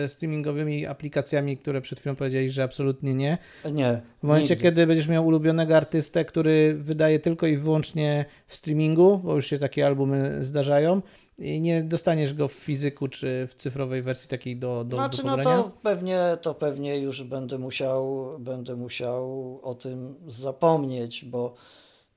e, 0.05 0.09
streamingowymi 0.09 0.87
aplikacjami, 0.87 1.57
które 1.57 1.81
przed 1.81 2.01
chwilą 2.01 2.17
powiedziałeś, 2.17 2.53
że 2.53 2.63
absolutnie 2.63 3.15
nie, 3.15 3.39
Nie. 3.73 4.01
w 4.21 4.23
momencie, 4.23 4.55
nigdy. 4.55 4.63
kiedy 4.63 4.87
będziesz 4.87 5.09
miał 5.09 5.27
ulubionego 5.27 5.77
artystę, 5.77 6.25
który 6.25 6.75
wydaje 6.75 7.21
tylko 7.21 7.47
i 7.47 7.57
wyłącznie 7.57 8.25
w 8.47 8.55
streamingu, 8.55 9.19
bo 9.19 9.37
już 9.37 9.47
się 9.47 9.59
takie 9.59 9.87
albumy 9.87 10.45
zdarzają, 10.45 11.03
i 11.41 11.61
nie 11.61 11.83
dostaniesz 11.83 12.35
go 12.35 12.49
w 12.49 12.53
fizyku 12.53 13.09
czy 13.09 13.49
w 13.51 13.55
cyfrowej 13.55 14.03
wersji 14.03 14.29
takiej 14.29 14.57
do, 14.57 14.85
do, 14.85 14.97
Znaczy, 14.97 15.23
do 15.23 15.37
no 15.37 15.37
to 15.37 15.71
pewnie, 15.83 16.21
to 16.43 16.55
pewnie 16.55 16.99
już 16.99 17.23
będę 17.23 17.59
musiał, 17.59 18.27
będę 18.39 18.77
musiał 18.77 19.59
o 19.63 19.75
tym 19.75 20.15
zapomnieć, 20.29 21.25
bo 21.25 21.57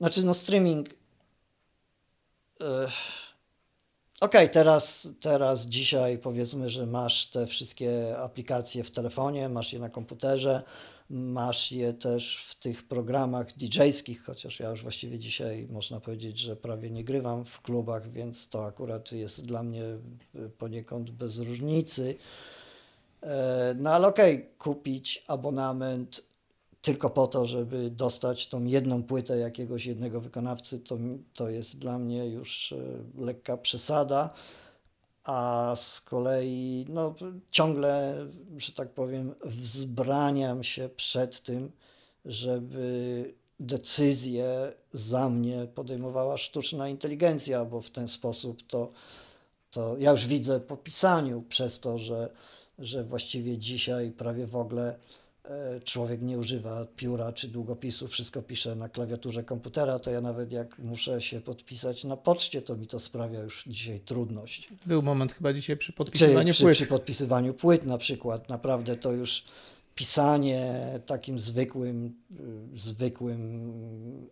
znaczy 0.04 0.26
no 0.26 0.34
streaming. 0.34 0.88
Okej, 4.20 4.50
teraz, 4.50 5.08
teraz 5.20 5.66
dzisiaj 5.66 6.18
powiedzmy, 6.18 6.70
że 6.70 6.86
masz 6.86 7.26
te 7.26 7.46
wszystkie 7.46 8.18
aplikacje 8.18 8.84
w 8.84 8.90
telefonie, 8.90 9.48
masz 9.48 9.72
je 9.72 9.78
na 9.78 9.88
komputerze, 9.88 10.62
masz 11.10 11.72
je 11.72 11.92
też 11.92 12.44
w 12.48 12.54
tych 12.54 12.82
programach 12.82 13.46
DJ-skich, 13.56 14.24
chociaż 14.24 14.60
ja 14.60 14.70
już 14.70 14.82
właściwie 14.82 15.18
dzisiaj 15.18 15.66
można 15.70 16.00
powiedzieć, 16.00 16.38
że 16.38 16.56
prawie 16.56 16.90
nie 16.90 17.04
grywam 17.04 17.44
w 17.44 17.60
klubach, 17.60 18.10
więc 18.10 18.48
to 18.48 18.66
akurat 18.66 19.12
jest 19.12 19.46
dla 19.46 19.62
mnie 19.62 19.82
y, 19.82 19.98
poniekąd 20.58 21.10
bez 21.10 21.38
różnicy. 21.38 22.16
E, 23.22 23.74
No 23.78 23.90
ale 23.90 24.08
okej, 24.08 24.46
kupić 24.58 25.24
abonament 25.26 26.33
tylko 26.84 27.10
po 27.10 27.26
to, 27.26 27.46
żeby 27.46 27.90
dostać 27.90 28.46
tą 28.46 28.64
jedną 28.64 29.02
płytę 29.02 29.38
jakiegoś 29.38 29.86
jednego 29.86 30.20
wykonawcy, 30.20 30.78
to, 30.78 30.98
to 31.34 31.48
jest 31.48 31.78
dla 31.78 31.98
mnie 31.98 32.26
już 32.26 32.72
e, 32.72 32.76
lekka 33.24 33.56
przesada. 33.56 34.34
A 35.24 35.72
z 35.76 36.00
kolei 36.00 36.86
no, 36.88 37.14
ciągle, 37.50 38.16
że 38.56 38.72
tak 38.72 38.90
powiem, 38.90 39.34
wzbraniam 39.44 40.64
się 40.64 40.88
przed 40.96 41.42
tym, 41.42 41.72
żeby 42.24 43.34
decyzję 43.60 44.72
za 44.92 45.28
mnie 45.28 45.66
podejmowała 45.74 46.38
sztuczna 46.38 46.88
inteligencja, 46.88 47.64
bo 47.64 47.80
w 47.80 47.90
ten 47.90 48.08
sposób 48.08 48.62
to, 48.68 48.92
to 49.70 49.96
ja 49.98 50.10
już 50.10 50.26
widzę 50.26 50.60
po 50.60 50.76
pisaniu 50.76 51.42
przez 51.48 51.80
to, 51.80 51.98
że, 51.98 52.30
że 52.78 53.04
właściwie 53.04 53.58
dzisiaj 53.58 54.10
prawie 54.10 54.46
w 54.46 54.56
ogóle 54.56 54.96
człowiek 55.84 56.22
nie 56.22 56.38
używa 56.38 56.86
pióra 56.96 57.32
czy 57.32 57.48
długopisu, 57.48 58.08
wszystko 58.08 58.42
pisze 58.42 58.74
na 58.74 58.88
klawiaturze 58.88 59.42
komputera, 59.42 59.98
to 59.98 60.10
ja 60.10 60.20
nawet 60.20 60.52
jak 60.52 60.78
muszę 60.78 61.22
się 61.22 61.40
podpisać 61.40 62.04
na 62.04 62.16
poczcie, 62.16 62.62
to 62.62 62.76
mi 62.76 62.86
to 62.86 63.00
sprawia 63.00 63.40
już 63.40 63.64
dzisiaj 63.66 64.00
trudność. 64.00 64.68
Był 64.86 65.02
moment 65.02 65.32
chyba 65.32 65.52
dzisiaj 65.52 65.76
przy 65.76 65.92
Czy 65.92 65.96
podpisywaniu 65.96 66.52
przy, 66.52 66.62
płyt. 66.62 66.74
przy 66.76 66.86
podpisywaniu 66.86 67.54
płyt 67.54 67.86
na 67.86 67.98
przykład, 67.98 68.48
naprawdę 68.48 68.96
to 68.96 69.12
już 69.12 69.44
pisanie 69.94 70.84
takim 71.06 71.40
zwykłym, 71.40 72.14
y, 72.76 72.80
zwykłym 72.80 73.72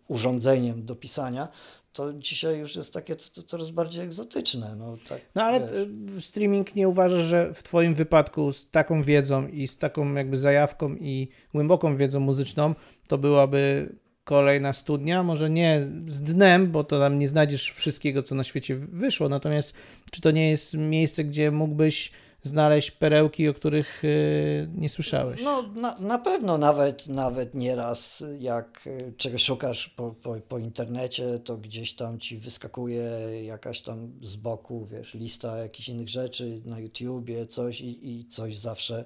urządzeniem 0.09 0.87
do 0.87 0.96
pisania, 0.96 1.48
to 1.93 2.13
dzisiaj 2.13 2.59
już 2.59 2.77
jest 2.77 2.93
takie 2.93 3.17
co- 3.17 3.43
coraz 3.43 3.71
bardziej 3.71 4.05
egzotyczne. 4.05 4.75
No, 4.79 4.97
tak, 5.09 5.21
No 5.35 5.43
ale 5.43 5.61
wiesz. 5.61 5.71
y, 6.19 6.23
streaming 6.23 6.77
nie 6.77 6.89
uważasz, 6.89 7.23
że 7.25 7.55
w 7.55 7.63
Twoim 7.63 7.95
wypadku 7.95 8.53
z 8.53 8.71
taką 8.71 9.03
wiedzą 9.03 9.49
i 9.49 9.69
z 9.69 9.79
taką 9.79 10.15
jakby 10.15 10.39
zajawką 10.39 10.95
i 11.01 11.29
głęboką 11.55 11.97
wiedzą 11.97 12.21
muzyczną 12.21 12.75
to 13.09 13.19
byłaby 13.19 13.93
kolejna 14.25 14.73
studnia? 14.73 15.23
Może 15.23 15.51
nie 15.51 15.89
z 16.09 16.21
dnem, 16.23 16.71
bo 16.71 16.85
to 16.85 16.99
tam 17.01 17.19
nie 17.19 17.29
znajdziesz 17.29 17.71
wszystkiego, 17.71 18.23
co 18.23 18.35
na 18.35 18.45
świecie 18.45 18.77
wyszło, 18.77 19.29
natomiast 19.29 19.75
czy 20.11 20.21
to 20.21 20.31
nie 20.31 20.51
jest 20.51 20.75
miejsce, 20.75 21.25
gdzie 21.25 21.51
mógłbyś 21.51 22.13
znaleźć 22.43 22.91
perełki, 22.91 23.49
o 23.49 23.55
których 23.55 24.05
y, 24.05 24.69
nie 24.75 24.89
słyszałeś? 24.89 25.41
No 25.45 25.63
na, 25.63 25.99
na 25.99 26.19
pewno 26.19 26.59
nawet, 26.59 27.09
nawet 27.09 27.55
nieraz 27.55 28.25
jak 28.39 28.87
y, 28.87 29.13
czegoś 29.17 29.45
szukasz 29.45 29.89
po, 29.89 30.15
po, 30.23 30.37
po 30.49 30.59
internecie, 30.59 31.39
to 31.39 31.57
gdzieś 31.57 31.95
tam 31.95 32.21
ci 32.21 32.39
wyskakuje 32.39 33.05
jakaś 33.45 33.83
tam 33.83 34.13
z 34.23 34.37
boku, 34.37 34.87
wiesz, 34.87 35.15
lista 35.15 35.59
jakichś 35.59 35.89
innych 35.89 36.09
rzeczy 36.09 36.61
na 36.65 36.81
YouTubie, 36.81 37.47
coś 37.47 37.81
i, 37.81 38.11
i 38.11 38.29
coś 38.29 38.59
zawsze, 38.59 39.05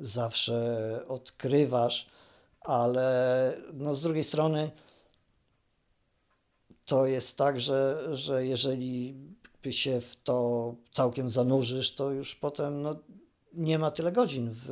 zawsze 0.00 1.00
odkrywasz, 1.08 2.06
ale 2.60 3.56
no 3.72 3.94
z 3.94 4.02
drugiej 4.02 4.24
strony 4.24 4.70
to 6.86 7.06
jest 7.06 7.36
tak, 7.36 7.60
że, 7.60 8.08
że 8.12 8.46
jeżeli 8.46 9.14
się 9.72 10.00
w 10.00 10.16
to 10.24 10.74
całkiem 10.92 11.30
zanurzysz, 11.30 11.94
to 11.94 12.10
już 12.10 12.34
potem 12.34 12.82
no, 12.82 12.96
nie 13.54 13.78
ma 13.78 13.90
tyle 13.90 14.12
godzin 14.12 14.50
w, 14.52 14.66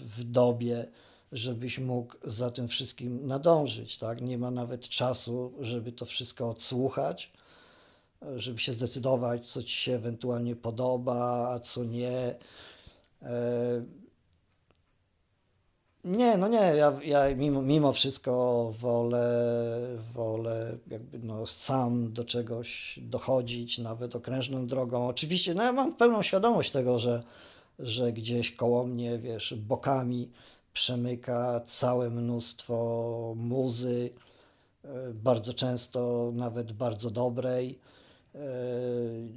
w 0.00 0.24
dobie, 0.24 0.86
żebyś 1.32 1.78
mógł 1.78 2.14
za 2.24 2.50
tym 2.50 2.68
wszystkim 2.68 3.26
nadążyć, 3.26 3.98
tak? 3.98 4.20
Nie 4.20 4.38
ma 4.38 4.50
nawet 4.50 4.88
czasu, 4.88 5.52
żeby 5.60 5.92
to 5.92 6.06
wszystko 6.06 6.50
odsłuchać, 6.50 7.32
żeby 8.36 8.58
się 8.58 8.72
zdecydować, 8.72 9.46
co 9.46 9.62
ci 9.62 9.76
się 9.76 9.92
ewentualnie 9.94 10.56
podoba, 10.56 11.48
a 11.54 11.58
co 11.58 11.84
nie. 11.84 12.34
E, 13.22 13.82
Nie, 16.04 16.36
no 16.36 16.48
nie, 16.48 16.69
ja, 16.80 16.92
ja 17.04 17.34
mimo, 17.36 17.62
mimo 17.62 17.92
wszystko 17.92 18.72
wolę, 18.78 19.26
wolę 20.14 20.76
jakby 20.90 21.18
no 21.22 21.46
sam 21.46 22.12
do 22.12 22.24
czegoś 22.24 22.98
dochodzić, 23.02 23.78
nawet 23.78 24.16
okrężną 24.16 24.66
drogą. 24.66 25.08
Oczywiście, 25.08 25.54
no 25.54 25.62
ja 25.62 25.72
mam 25.72 25.94
pełną 25.94 26.22
świadomość 26.22 26.70
tego, 26.70 26.98
że, 26.98 27.22
że 27.78 28.12
gdzieś 28.12 28.52
koło 28.52 28.86
mnie, 28.86 29.18
wiesz, 29.18 29.54
bokami 29.54 30.28
przemyka 30.72 31.60
całe 31.66 32.10
mnóstwo 32.10 32.76
muzy, 33.36 34.10
e, 34.84 34.88
bardzo 35.14 35.52
często 35.52 36.30
nawet 36.34 36.72
bardzo 36.72 37.10
dobrej, 37.10 37.78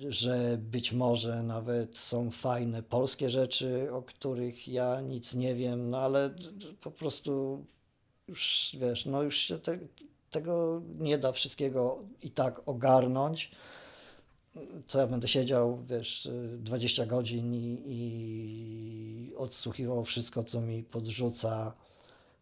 że 0.09 0.57
być 0.57 0.93
może 0.93 1.43
nawet 1.43 1.97
są 1.97 2.31
fajne 2.31 2.83
polskie 2.83 3.29
rzeczy, 3.29 3.91
o 3.91 4.01
których 4.01 4.67
ja 4.67 5.01
nic 5.01 5.35
nie 5.35 5.55
wiem, 5.55 5.89
no 5.89 5.97
ale 5.97 6.35
po 6.81 6.91
prostu 6.91 7.65
już 8.27 8.71
wiesz, 8.79 9.05
no 9.05 9.23
już 9.23 9.37
się 9.37 9.59
te, 9.59 9.79
tego 10.31 10.81
nie 10.99 11.17
da 11.17 11.31
wszystkiego 11.31 11.99
i 12.23 12.31
tak 12.31 12.67
ogarnąć. 12.67 13.51
co 14.87 14.99
ja 14.99 15.07
będę 15.07 15.27
siedział, 15.27 15.77
wiesz, 15.77 16.29
20 16.57 17.05
godzin 17.05 17.53
i, 17.53 17.81
i 17.85 19.35
odsłuchiwał 19.35 20.05
wszystko, 20.05 20.43
co 20.43 20.61
mi 20.61 20.83
podrzuca 20.83 21.73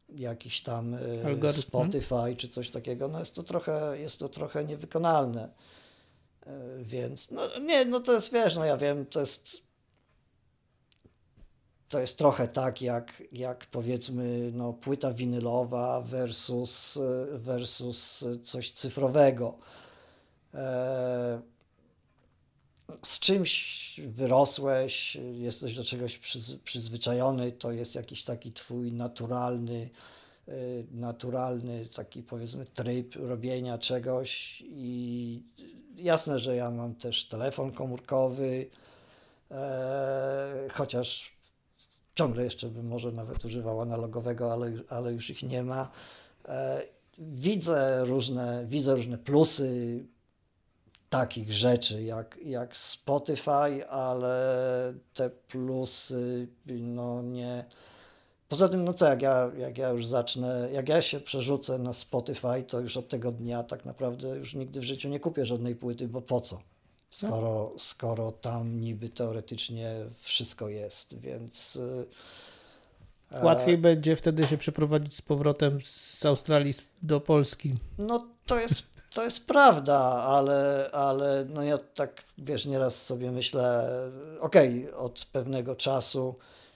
jakiś 0.10 0.62
tam 0.62 0.94
e, 0.94 0.98
Algorytm. 1.26 1.62
Spotify 1.62 2.36
czy 2.38 2.48
coś 2.48 2.70
takiego, 2.70 3.08
no 3.08 3.20
jest 3.20 3.36
to 3.36 3.44
trochę, 3.44 4.00
jest 4.00 4.20
to 4.20 4.30
trochę 4.30 4.64
niewykonalne. 4.64 5.50
E, 6.46 6.84
Więc, 6.84 7.32
no 7.32 7.60
nie, 7.60 7.86
no 7.86 8.00
to 8.00 8.14
jest, 8.14 8.34
wiesz, 8.34 8.56
no 8.56 8.66
ja 8.66 8.78
wiem, 8.78 9.06
to 9.06 9.20
jest 9.20 9.62
to 11.90 12.00
jest 12.00 12.18
trochę 12.18 12.48
tak, 12.48 12.82
jak, 12.82 13.24
jak 13.32 13.66
powiedzmy 13.66 14.52
no, 14.54 14.74
płyta 14.74 15.14
winylowa 15.14 16.02
versus, 16.02 16.98
e, 16.98 17.38
versus 17.38 18.26
coś 18.44 18.72
cyfrowego. 18.72 19.58
E, 20.54 21.42
z 23.04 23.20
czymś 23.20 24.00
wyrosłeś, 24.08 25.18
jesteś 25.34 25.76
do 25.76 25.84
czegoś 25.84 26.18
przyz, 26.18 26.56
przyzwyczajony, 26.64 27.52
to 27.52 27.72
jest 27.72 27.96
jakiś 27.96 28.24
taki 28.24 28.52
twój 28.52 28.92
naturalny, 28.92 29.90
naturalny 30.92 31.86
taki 31.86 32.24
powiedzmy 32.24 32.66
tryb 32.66 33.16
robienia 33.16 33.78
czegoś 33.78 34.64
i 34.68 35.42
jasne, 36.02 36.40
że 36.40 36.56
ja 36.56 36.72
mam 36.72 36.96
też 36.96 37.28
telefon 37.28 37.72
komórkowy, 37.72 38.70
e, 39.52 40.68
chociaż 40.74 41.38
ciągle 42.16 42.44
jeszcze 42.44 42.68
bym 42.68 42.88
może 42.88 43.12
nawet 43.12 43.46
używał 43.46 43.82
analogowego, 43.82 44.54
ale, 44.54 44.72
ale 44.90 45.14
już 45.14 45.30
ich 45.30 45.44
nie 45.44 45.64
ma. 45.64 45.92
E, 46.46 46.82
widzę 47.18 48.06
różne, 48.06 48.64
widzę 48.68 48.96
różne 48.96 49.18
plusy 49.18 50.04
takich 51.10 51.54
rzeczy 51.54 52.04
jak, 52.04 52.38
jak 52.44 52.78
Spotify, 52.78 53.90
ale 53.90 54.94
te 55.14 55.30
plusy 55.30 56.48
no 56.66 57.22
nie. 57.22 57.66
Poza 58.52 58.70
tym, 58.70 58.86
no 58.86 58.94
co, 58.94 59.06
jak 59.06 59.22
ja, 59.22 59.52
jak 59.58 59.78
ja 59.78 59.90
już 59.90 60.06
zacznę, 60.06 60.70
jak 60.72 60.90
ja 60.90 61.02
się 61.02 61.20
przerzucę 61.20 61.78
na 61.78 61.94
Spotify, 61.94 62.64
to 62.68 62.80
już 62.80 62.98
od 62.98 63.10
tego 63.10 63.32
dnia 63.32 63.64
tak 63.64 63.86
naprawdę 63.86 64.28
już 64.28 64.54
nigdy 64.54 64.80
w 64.80 64.84
życiu 64.84 65.10
nie 65.10 65.20
kupię 65.20 65.46
żadnej 65.46 65.76
płyty, 65.76 66.08
bo 66.08 66.22
po 66.22 66.42
co? 66.42 66.62
Skoro, 67.10 67.72
skoro 67.78 68.32
tam 68.32 68.82
niby 68.82 69.10
teoretycznie 69.10 69.96
wszystko 70.20 70.70
jest, 70.70 71.20
więc. 71.20 71.80
e, 73.32 73.46
Łatwiej 73.46 73.78
będzie 73.78 74.16
wtedy 74.16 74.44
się 74.44 74.58
przeprowadzić 74.58 75.16
z 75.16 75.22
powrotem 75.22 75.80
z 75.84 76.26
Australii 76.26 76.74
do 77.02 77.20
Polski. 77.20 77.74
No 77.98 78.28
to 78.46 78.60
jest, 78.60 78.84
to 79.14 79.24
jest 79.24 79.46
prawda, 79.46 80.00
ale, 80.24 80.90
ale 80.94 81.46
no 81.50 81.64
ja 81.64 81.78
tak, 81.78 82.24
wiesz, 82.38 82.66
nieraz 82.66 83.06
sobie 83.06 83.32
myślę, 83.32 83.90
okej, 84.40 84.94
od 84.94 85.26
pewnego 85.32 85.76
czasu, 85.76 86.36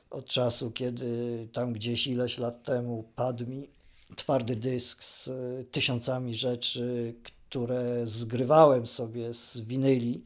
od 0.09 0.25
czasu, 0.25 0.71
kiedy 0.71 1.47
tam 1.53 1.73
gdzieś 1.73 2.07
ileś 2.07 2.37
lat 2.37 2.63
temu 2.63 3.03
padł 3.15 3.45
mi 3.45 3.69
twardy 4.15 4.55
dysk 4.55 5.03
z 5.03 5.27
y, 5.27 5.65
tysiącami 5.71 6.35
rzeczy, 6.35 7.13
które 7.23 8.07
zgrywałem 8.07 8.87
sobie 8.87 9.33
z 9.33 9.57
winyli. 9.57 10.23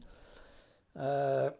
E, 0.96 1.52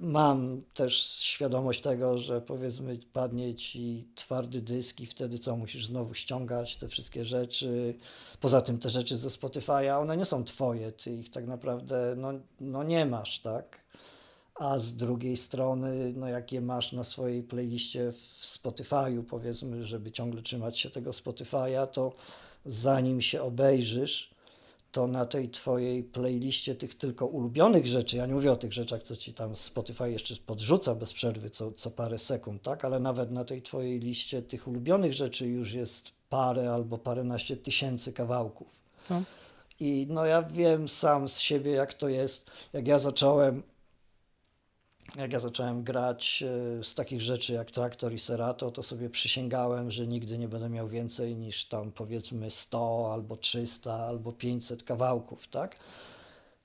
Mam 0.00 0.62
też 0.74 1.16
świadomość 1.18 1.80
tego, 1.80 2.18
że 2.18 2.40
powiedzmy 2.40 2.98
padnie 3.12 3.54
ci 3.54 4.08
twardy 4.14 4.62
dysk 4.62 5.00
i 5.00 5.06
wtedy 5.06 5.38
co, 5.38 5.56
musisz 5.56 5.86
znowu 5.86 6.14
ściągać 6.14 6.76
te 6.76 6.88
wszystkie 6.88 7.24
rzeczy. 7.24 7.94
Poza 8.40 8.60
tym 8.60 8.78
te 8.78 8.90
rzeczy 8.90 9.16
ze 9.16 9.28
Spotify'a, 9.28 10.00
one 10.00 10.16
nie 10.16 10.24
są 10.24 10.44
twoje, 10.44 10.92
ty 10.92 11.10
ich 11.10 11.30
tak 11.30 11.46
naprawdę 11.46 12.14
no, 12.16 12.32
no 12.60 12.82
nie 12.82 13.06
masz, 13.06 13.40
tak? 13.40 13.87
A 14.58 14.78
z 14.78 14.92
drugiej 14.92 15.36
strony, 15.36 16.12
no 16.16 16.28
jak 16.28 16.52
je 16.52 16.60
masz 16.60 16.92
na 16.92 17.04
swojej 17.04 17.42
playliście 17.42 18.12
w 18.12 18.40
Spotify'u, 18.42 19.22
powiedzmy, 19.22 19.84
żeby 19.84 20.12
ciągle 20.12 20.42
trzymać 20.42 20.78
się 20.78 20.90
tego 20.90 21.10
Spotify'a, 21.10 21.86
to 21.86 22.12
zanim 22.64 23.20
się 23.20 23.42
obejrzysz, 23.42 24.30
to 24.92 25.06
na 25.06 25.26
tej 25.26 25.50
twojej 25.50 26.02
playliście 26.02 26.74
tych 26.74 26.94
tylko 26.94 27.26
ulubionych 27.26 27.86
rzeczy, 27.86 28.16
ja 28.16 28.26
nie 28.26 28.34
mówię 28.34 28.52
o 28.52 28.56
tych 28.56 28.72
rzeczach, 28.72 29.02
co 29.02 29.16
ci 29.16 29.34
tam 29.34 29.56
Spotify 29.56 30.10
jeszcze 30.10 30.36
podrzuca 30.36 30.94
bez 30.94 31.12
przerwy 31.12 31.50
co, 31.50 31.72
co 31.72 31.90
parę 31.90 32.18
sekund, 32.18 32.62
tak, 32.62 32.84
ale 32.84 33.00
nawet 33.00 33.30
na 33.30 33.44
tej 33.44 33.62
twojej 33.62 34.00
liście 34.00 34.42
tych 34.42 34.68
ulubionych 34.68 35.12
rzeczy 35.12 35.46
już 35.46 35.72
jest 35.72 36.12
parę 36.28 36.72
albo 36.72 36.98
paręnaście 36.98 37.56
tysięcy 37.56 38.12
kawałków. 38.12 38.68
No. 39.10 39.22
I 39.80 40.06
no 40.10 40.26
ja 40.26 40.42
wiem 40.42 40.88
sam 40.88 41.28
z 41.28 41.38
siebie, 41.38 41.70
jak 41.70 41.94
to 41.94 42.08
jest. 42.08 42.50
Jak 42.72 42.88
ja 42.88 42.98
zacząłem, 42.98 43.62
jak 45.16 45.32
ja 45.32 45.38
zacząłem 45.38 45.82
grać 45.84 46.44
e, 46.80 46.84
z 46.84 46.94
takich 46.94 47.20
rzeczy 47.20 47.52
jak 47.52 47.70
Traktor 47.70 48.12
i 48.12 48.18
Serato, 48.18 48.70
to 48.70 48.82
sobie 48.82 49.10
przysięgałem, 49.10 49.90
że 49.90 50.06
nigdy 50.06 50.38
nie 50.38 50.48
będę 50.48 50.70
miał 50.70 50.88
więcej 50.88 51.36
niż 51.36 51.64
tam 51.64 51.92
powiedzmy 51.92 52.50
100 52.50 53.12
albo 53.12 53.36
300 53.36 53.94
albo 53.94 54.32
500 54.32 54.82
kawałków, 54.82 55.48
tak? 55.48 55.76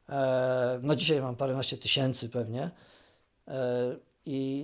E, 0.09 0.79
No 0.83 0.95
dzisiaj 0.95 1.21
mam 1.21 1.35
paręnaście 1.35 1.77
tysięcy 1.77 2.29
pewnie. 2.29 2.71
E, 3.47 3.95
I, 4.25 4.59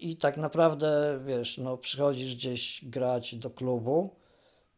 i, 0.00 0.10
I 0.10 0.16
tak 0.16 0.36
naprawdę, 0.36 1.20
wiesz, 1.26 1.58
no 1.58 1.76
przychodzisz 1.76 2.34
gdzieś 2.34 2.84
grać 2.84 3.34
do 3.34 3.50
klubu 3.50 4.23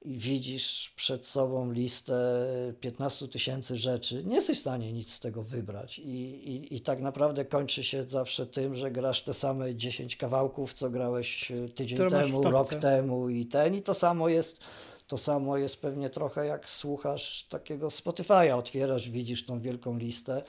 i 0.03 0.19
widzisz 0.19 0.93
przed 0.97 1.27
sobą 1.27 1.73
listę 1.73 2.43
15 2.81 3.29
tysięcy 3.29 3.77
rzeczy, 3.77 4.25
nie 4.25 4.35
jesteś 4.35 4.59
w 4.59 4.61
stanie 4.61 4.93
nic 4.93 5.13
z 5.13 5.21
tego 5.21 5.43
wybrać. 5.43 5.99
I, 5.99 6.11
i, 6.55 6.75
I 6.77 6.81
tak 6.81 7.01
naprawdę 7.01 7.45
kończy 7.45 7.85
się 7.85 8.03
zawsze 8.03 8.47
tym, 8.47 8.75
że 8.75 8.91
grasz 8.91 9.23
te 9.23 9.35
same 9.35 9.75
10 9.75 10.17
kawałków, 10.17 10.73
co 10.73 10.91
grałeś 10.91 11.51
e, 11.51 11.69
tydzień 11.69 11.99
Które 11.99 12.11
temu, 12.11 12.43
rok 12.43 12.75
temu 12.75 13.29
i 13.29 13.47
ten. 13.47 13.75
I 13.75 13.83
to 13.83 13.95
samo 13.95 14.29
jest. 14.29 14.61
To 15.07 15.19
samo 15.19 15.57
jest 15.57 15.77
pewnie 15.77 16.11
trochę 16.11 16.47
jak 16.47 16.71
słuchasz 16.71 17.47
takiego 17.49 17.89
Spotify'a, 17.89 18.59
otwierasz, 18.59 19.11
widzisz 19.11 19.47
tą 19.47 19.61
wielką 19.61 19.99
listę 19.99 20.43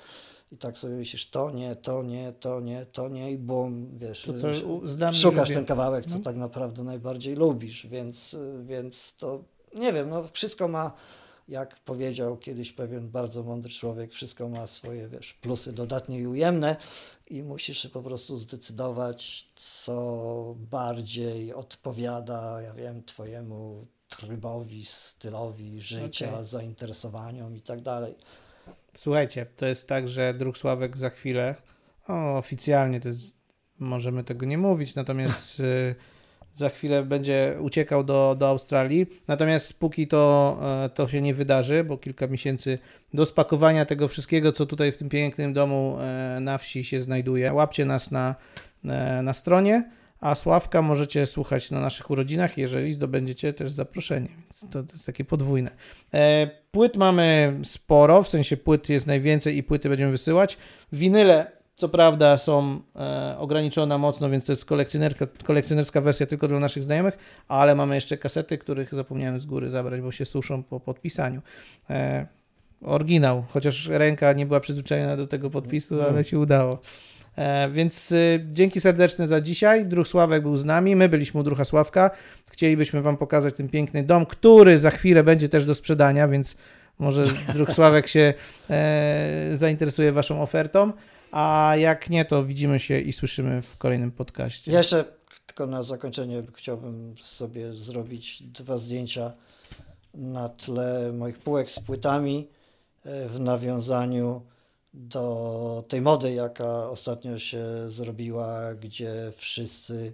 i 0.52 0.58
tak 0.58 0.78
sobie 0.78 0.96
myślisz, 0.96 1.30
to 1.30 1.52
nie, 1.52 1.76
to 1.76 2.04
nie, 2.04 2.34
to 2.34 2.60
nie, 2.60 2.86
to 2.86 3.10
nie 3.10 3.32
i 3.32 3.38
bum, 3.38 3.98
wiesz, 3.98 4.22
To 4.22 4.34
co 4.34 4.54
szukasz 5.14 5.50
lubię. 5.50 5.54
ten 5.56 5.66
kawałek, 5.66 6.06
co 6.06 6.18
No. 6.18 6.24
tak 6.24 6.36
naprawdę 6.36 6.84
najbardziej 6.84 7.36
lubisz, 7.36 7.88
więc, 7.88 8.38
więc 8.64 9.14
to, 9.18 9.44
nie 9.76 9.94
wiem, 9.94 10.10
no 10.10 10.24
wszystko 10.34 10.68
ma, 10.68 10.94
jak 11.48 11.80
powiedział 11.80 12.38
kiedyś 12.38 12.72
pewien 12.72 13.10
bardzo 13.10 13.44
mądry 13.44 13.72
człowiek, 13.74 14.12
wszystko 14.14 14.50
ma 14.50 14.68
swoje, 14.68 15.08
wiesz, 15.10 15.34
plusy 15.34 15.74
dodatnie 15.74 16.20
i 16.20 16.28
ujemne 16.28 16.76
i 17.30 17.44
musisz 17.44 17.78
się 17.80 17.90
po 17.90 18.02
prostu 18.02 18.38
zdecydować, 18.38 19.48
co 19.56 20.56
bardziej 20.58 21.54
odpowiada, 21.54 22.62
ja 22.62 22.74
wiem, 22.74 23.04
twojemu 23.04 23.86
trybowi, 24.10 24.86
stylowi 24.86 25.82
życia, 25.82 26.34
Okej. 26.34 26.46
zainteresowaniom 26.46 27.56
i 27.58 27.62
tak 27.62 27.82
dalej. 27.82 28.16
Słuchajcie, 28.98 29.46
to 29.56 29.66
jest 29.66 29.88
tak, 29.88 30.08
że 30.08 30.34
Druk 30.34 30.58
Sławek 30.58 30.98
za 30.98 31.10
chwilę, 31.10 31.56
o, 32.08 32.38
oficjalnie 32.38 33.02
to 33.02 33.10
jest, 33.10 33.22
możemy 33.80 34.24
tego 34.24 34.46
nie 34.46 34.58
mówić, 34.58 34.96
natomiast 34.96 35.60
y, 35.60 35.96
za 36.54 36.70
chwilę 36.70 37.04
będzie 37.04 37.56
uciekał 37.60 38.04
do, 38.04 38.36
do 38.40 38.48
Australii. 38.48 39.06
Natomiast 39.28 39.80
póki 39.80 40.08
to, 40.08 40.58
e, 40.86 40.90
to 40.90 41.08
się 41.08 41.22
nie 41.22 41.34
wydarzy, 41.34 41.84
bo 41.84 41.98
kilka 41.98 42.28
miesięcy 42.28 42.80
do 43.14 43.26
spakowania 43.26 43.86
tego 43.86 44.08
wszystkiego, 44.08 44.52
co 44.52 44.66
tutaj 44.66 44.92
w 44.92 44.98
tym 44.98 45.10
pięknym 45.10 45.54
domu 45.54 45.98
e, 46.00 46.40
na 46.40 46.58
wsi 46.58 46.84
się 46.84 47.00
znajduje. 47.00 47.54
Łapcie 47.54 47.86
nas 47.86 48.12
na, 48.12 48.36
e, 48.86 49.22
na 49.22 49.34
stronie. 49.34 49.90
A 50.22 50.36
Sławka 50.36 50.82
możecie 50.82 51.26
słuchać 51.26 51.72
na 51.72 51.80
naszych 51.80 52.10
urodzinach, 52.10 52.58
jeżeli 52.58 52.94
zdobędziecie 52.94 53.54
też 53.54 53.72
zaproszenie, 53.72 54.30
więc 54.30 54.60
to, 54.72 54.84
to 54.84 54.94
jest 54.94 55.06
takie 55.06 55.26
podwójne. 55.26 55.72
E, 56.14 56.50
płyt 56.72 56.98
mamy 56.98 57.60
sporo, 57.64 58.24
w 58.24 58.30
sensie 58.30 58.58
płyt 58.58 58.90
jest 58.90 59.08
najwięcej 59.08 59.58
i 59.58 59.64
płyty 59.64 59.90
będziemy 59.90 60.12
wysyłać. 60.12 60.58
Winyle, 60.92 61.52
co 61.76 61.90
prawda, 61.90 62.38
są 62.38 62.80
e, 62.96 63.36
ograniczone 63.40 63.98
mocno, 63.98 64.30
więc 64.30 64.46
to 64.46 64.52
jest 64.52 64.66
kolekcjonerka, 64.66 65.28
kolekcjonerska 65.44 66.02
wersja 66.02 66.26
tylko 66.26 66.48
dla 66.48 66.60
naszych 66.60 66.84
znajomych, 66.84 67.18
ale 67.48 67.76
mamy 67.76 67.96
jeszcze 67.96 68.18
kasety, 68.18 68.58
których 68.58 68.96
zapomniałem 68.96 69.40
z 69.40 69.46
góry 69.46 69.70
zabrać, 69.70 70.02
bo 70.02 70.12
się 70.12 70.26
suszą 70.26 70.64
po 70.64 70.80
podpisaniu. 70.80 71.42
E, 71.90 72.28
oryginał, 72.82 73.44
chociaż 73.50 73.88
ręka 73.88 74.34
nie 74.34 74.46
była 74.46 74.60
przyzwyczajona 74.60 75.18
do 75.18 75.28
tego 75.28 75.50
podpisu, 75.50 76.02
ale 76.02 76.24
się 76.24 76.40
udało. 76.40 76.82
E, 77.38 77.70
Więc 77.70 78.12
y, 78.12 78.46
dzięki 78.52 78.82
serdeczne 78.82 79.28
za 79.28 79.42
dzisiaj. 79.42 79.86
Druh 79.86 80.08
Sławek 80.08 80.44
był 80.44 80.58
z 80.58 80.66
nami, 80.66 80.96
my 80.96 81.10
byliśmy 81.10 81.40
u 81.40 81.44
Drucha 81.44 81.66
Sławka. 81.66 82.12
Chcielibyśmy 82.52 83.02
Wam 83.02 83.18
pokazać 83.18 83.56
ten 83.56 83.70
piękny 83.70 84.04
dom, 84.04 84.26
który 84.26 84.78
za 84.78 84.92
chwilę 84.92 85.24
będzie 85.24 85.50
też 85.50 85.66
do 85.66 85.76
sprzedania, 85.76 86.28
więc 86.28 86.56
może 87.00 87.26
Druh 87.54 87.72
Sławek 87.72 88.08
się 88.08 88.34
e, 88.70 89.50
zainteresuje 89.54 90.12
Waszą 90.12 90.42
ofertą. 90.42 90.94
A 91.32 91.74
jak 91.80 92.10
nie, 92.10 92.26
to 92.26 92.46
widzimy 92.46 92.80
się 92.80 93.00
i 93.00 93.14
słyszymy 93.14 93.62
w 93.62 93.78
kolejnym 93.78 94.12
podcaście. 94.12 94.72
Ja 94.72 94.78
jeszcze 94.78 95.06
tylko 95.46 95.68
na 95.68 95.84
zakończenie 95.84 96.44
chciałbym 96.56 97.16
sobie 97.22 97.74
zrobić 97.74 98.44
dwa 98.44 98.78
zdjęcia 98.78 99.34
na 100.14 100.50
tle 100.50 101.14
moich 101.14 101.40
półek 101.40 101.72
z 101.72 101.80
płytami 101.80 102.48
e, 103.06 103.30
w 103.30 103.40
nawiązaniu 103.40 104.42
do 104.94 105.84
tej 105.88 106.02
mody, 106.02 106.34
jaka 106.34 106.90
ostatnio 106.90 107.40
się 107.40 107.92
zrobiła, 107.92 108.76
gdzie 108.76 109.34
wszyscy 109.38 110.14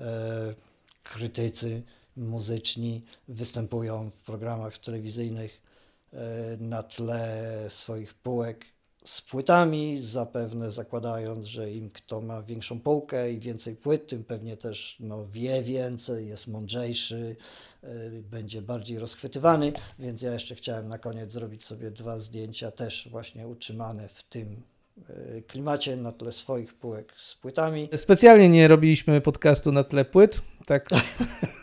e, 0.00 0.54
krytycy 1.02 1.82
muzyczni 2.16 3.04
występują 3.28 4.10
w 4.10 4.24
programach 4.24 4.78
telewizyjnych 4.78 5.60
e, 6.12 6.16
na 6.60 6.82
tle 6.82 7.66
swoich 7.68 8.14
półek 8.14 8.75
z 9.06 9.20
płytami, 9.20 9.98
zapewne 10.02 10.70
zakładając, 10.70 11.46
że 11.46 11.70
im 11.70 11.90
kto 11.90 12.20
ma 12.20 12.42
większą 12.42 12.80
półkę 12.80 13.32
i 13.32 13.40
więcej 13.40 13.76
płyt, 13.76 14.06
tym 14.06 14.24
pewnie 14.24 14.56
też 14.56 14.96
no, 15.00 15.26
wie 15.26 15.62
więcej, 15.62 16.28
jest 16.28 16.48
mądrzejszy, 16.48 17.36
y, 17.84 18.22
będzie 18.22 18.62
bardziej 18.62 18.98
rozchwytywany, 18.98 19.72
więc 19.98 20.22
ja 20.22 20.32
jeszcze 20.32 20.54
chciałem 20.54 20.88
na 20.88 20.98
koniec 20.98 21.32
zrobić 21.32 21.64
sobie 21.64 21.90
dwa 21.90 22.18
zdjęcia 22.18 22.70
też 22.70 23.08
właśnie 23.10 23.48
utrzymane 23.48 24.08
w 24.08 24.22
tym 24.22 24.62
y, 25.10 25.42
klimacie 25.46 25.96
na 25.96 26.12
tle 26.12 26.32
swoich 26.32 26.74
półek 26.74 27.12
z 27.16 27.34
płytami. 27.34 27.88
Specjalnie 27.96 28.48
nie 28.48 28.68
robiliśmy 28.68 29.20
podcastu 29.20 29.72
na 29.72 29.84
tle 29.84 30.04
płyt, 30.04 30.40
tak 30.66 30.88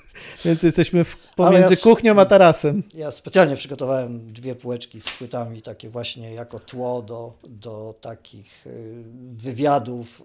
Więc 0.45 0.64
jesteśmy 0.64 1.03
w, 1.03 1.18
pomiędzy 1.36 1.74
ja, 1.74 1.80
kuchnią 1.82 2.20
a 2.20 2.26
tarasem. 2.26 2.84
Ja 2.93 3.11
specjalnie 3.11 3.55
przygotowałem 3.55 4.34
dwie 4.34 4.55
półeczki 4.55 5.01
z 5.01 5.09
płytami, 5.09 5.61
takie 5.61 5.89
właśnie 5.89 6.34
jako 6.34 6.59
tło 6.59 7.01
do, 7.01 7.34
do 7.43 7.95
takich 8.01 8.68
y, 8.68 9.03
wywiadów 9.24 10.24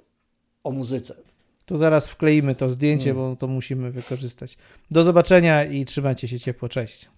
o 0.64 0.70
muzyce. 0.70 1.14
To 1.66 1.78
zaraz 1.78 2.09
wkleimy 2.09 2.55
to 2.55 2.70
zdjęcie, 2.70 3.11
mm. 3.11 3.22
bo 3.22 3.36
to 3.36 3.47
musimy 3.47 3.91
wykorzystać. 3.91 4.57
Do 4.91 5.05
zobaczenia 5.05 5.64
i 5.64 5.84
trzymajcie 5.84 6.28
się 6.28 6.41
ciepło. 6.41 6.68
Cześć. 6.68 7.09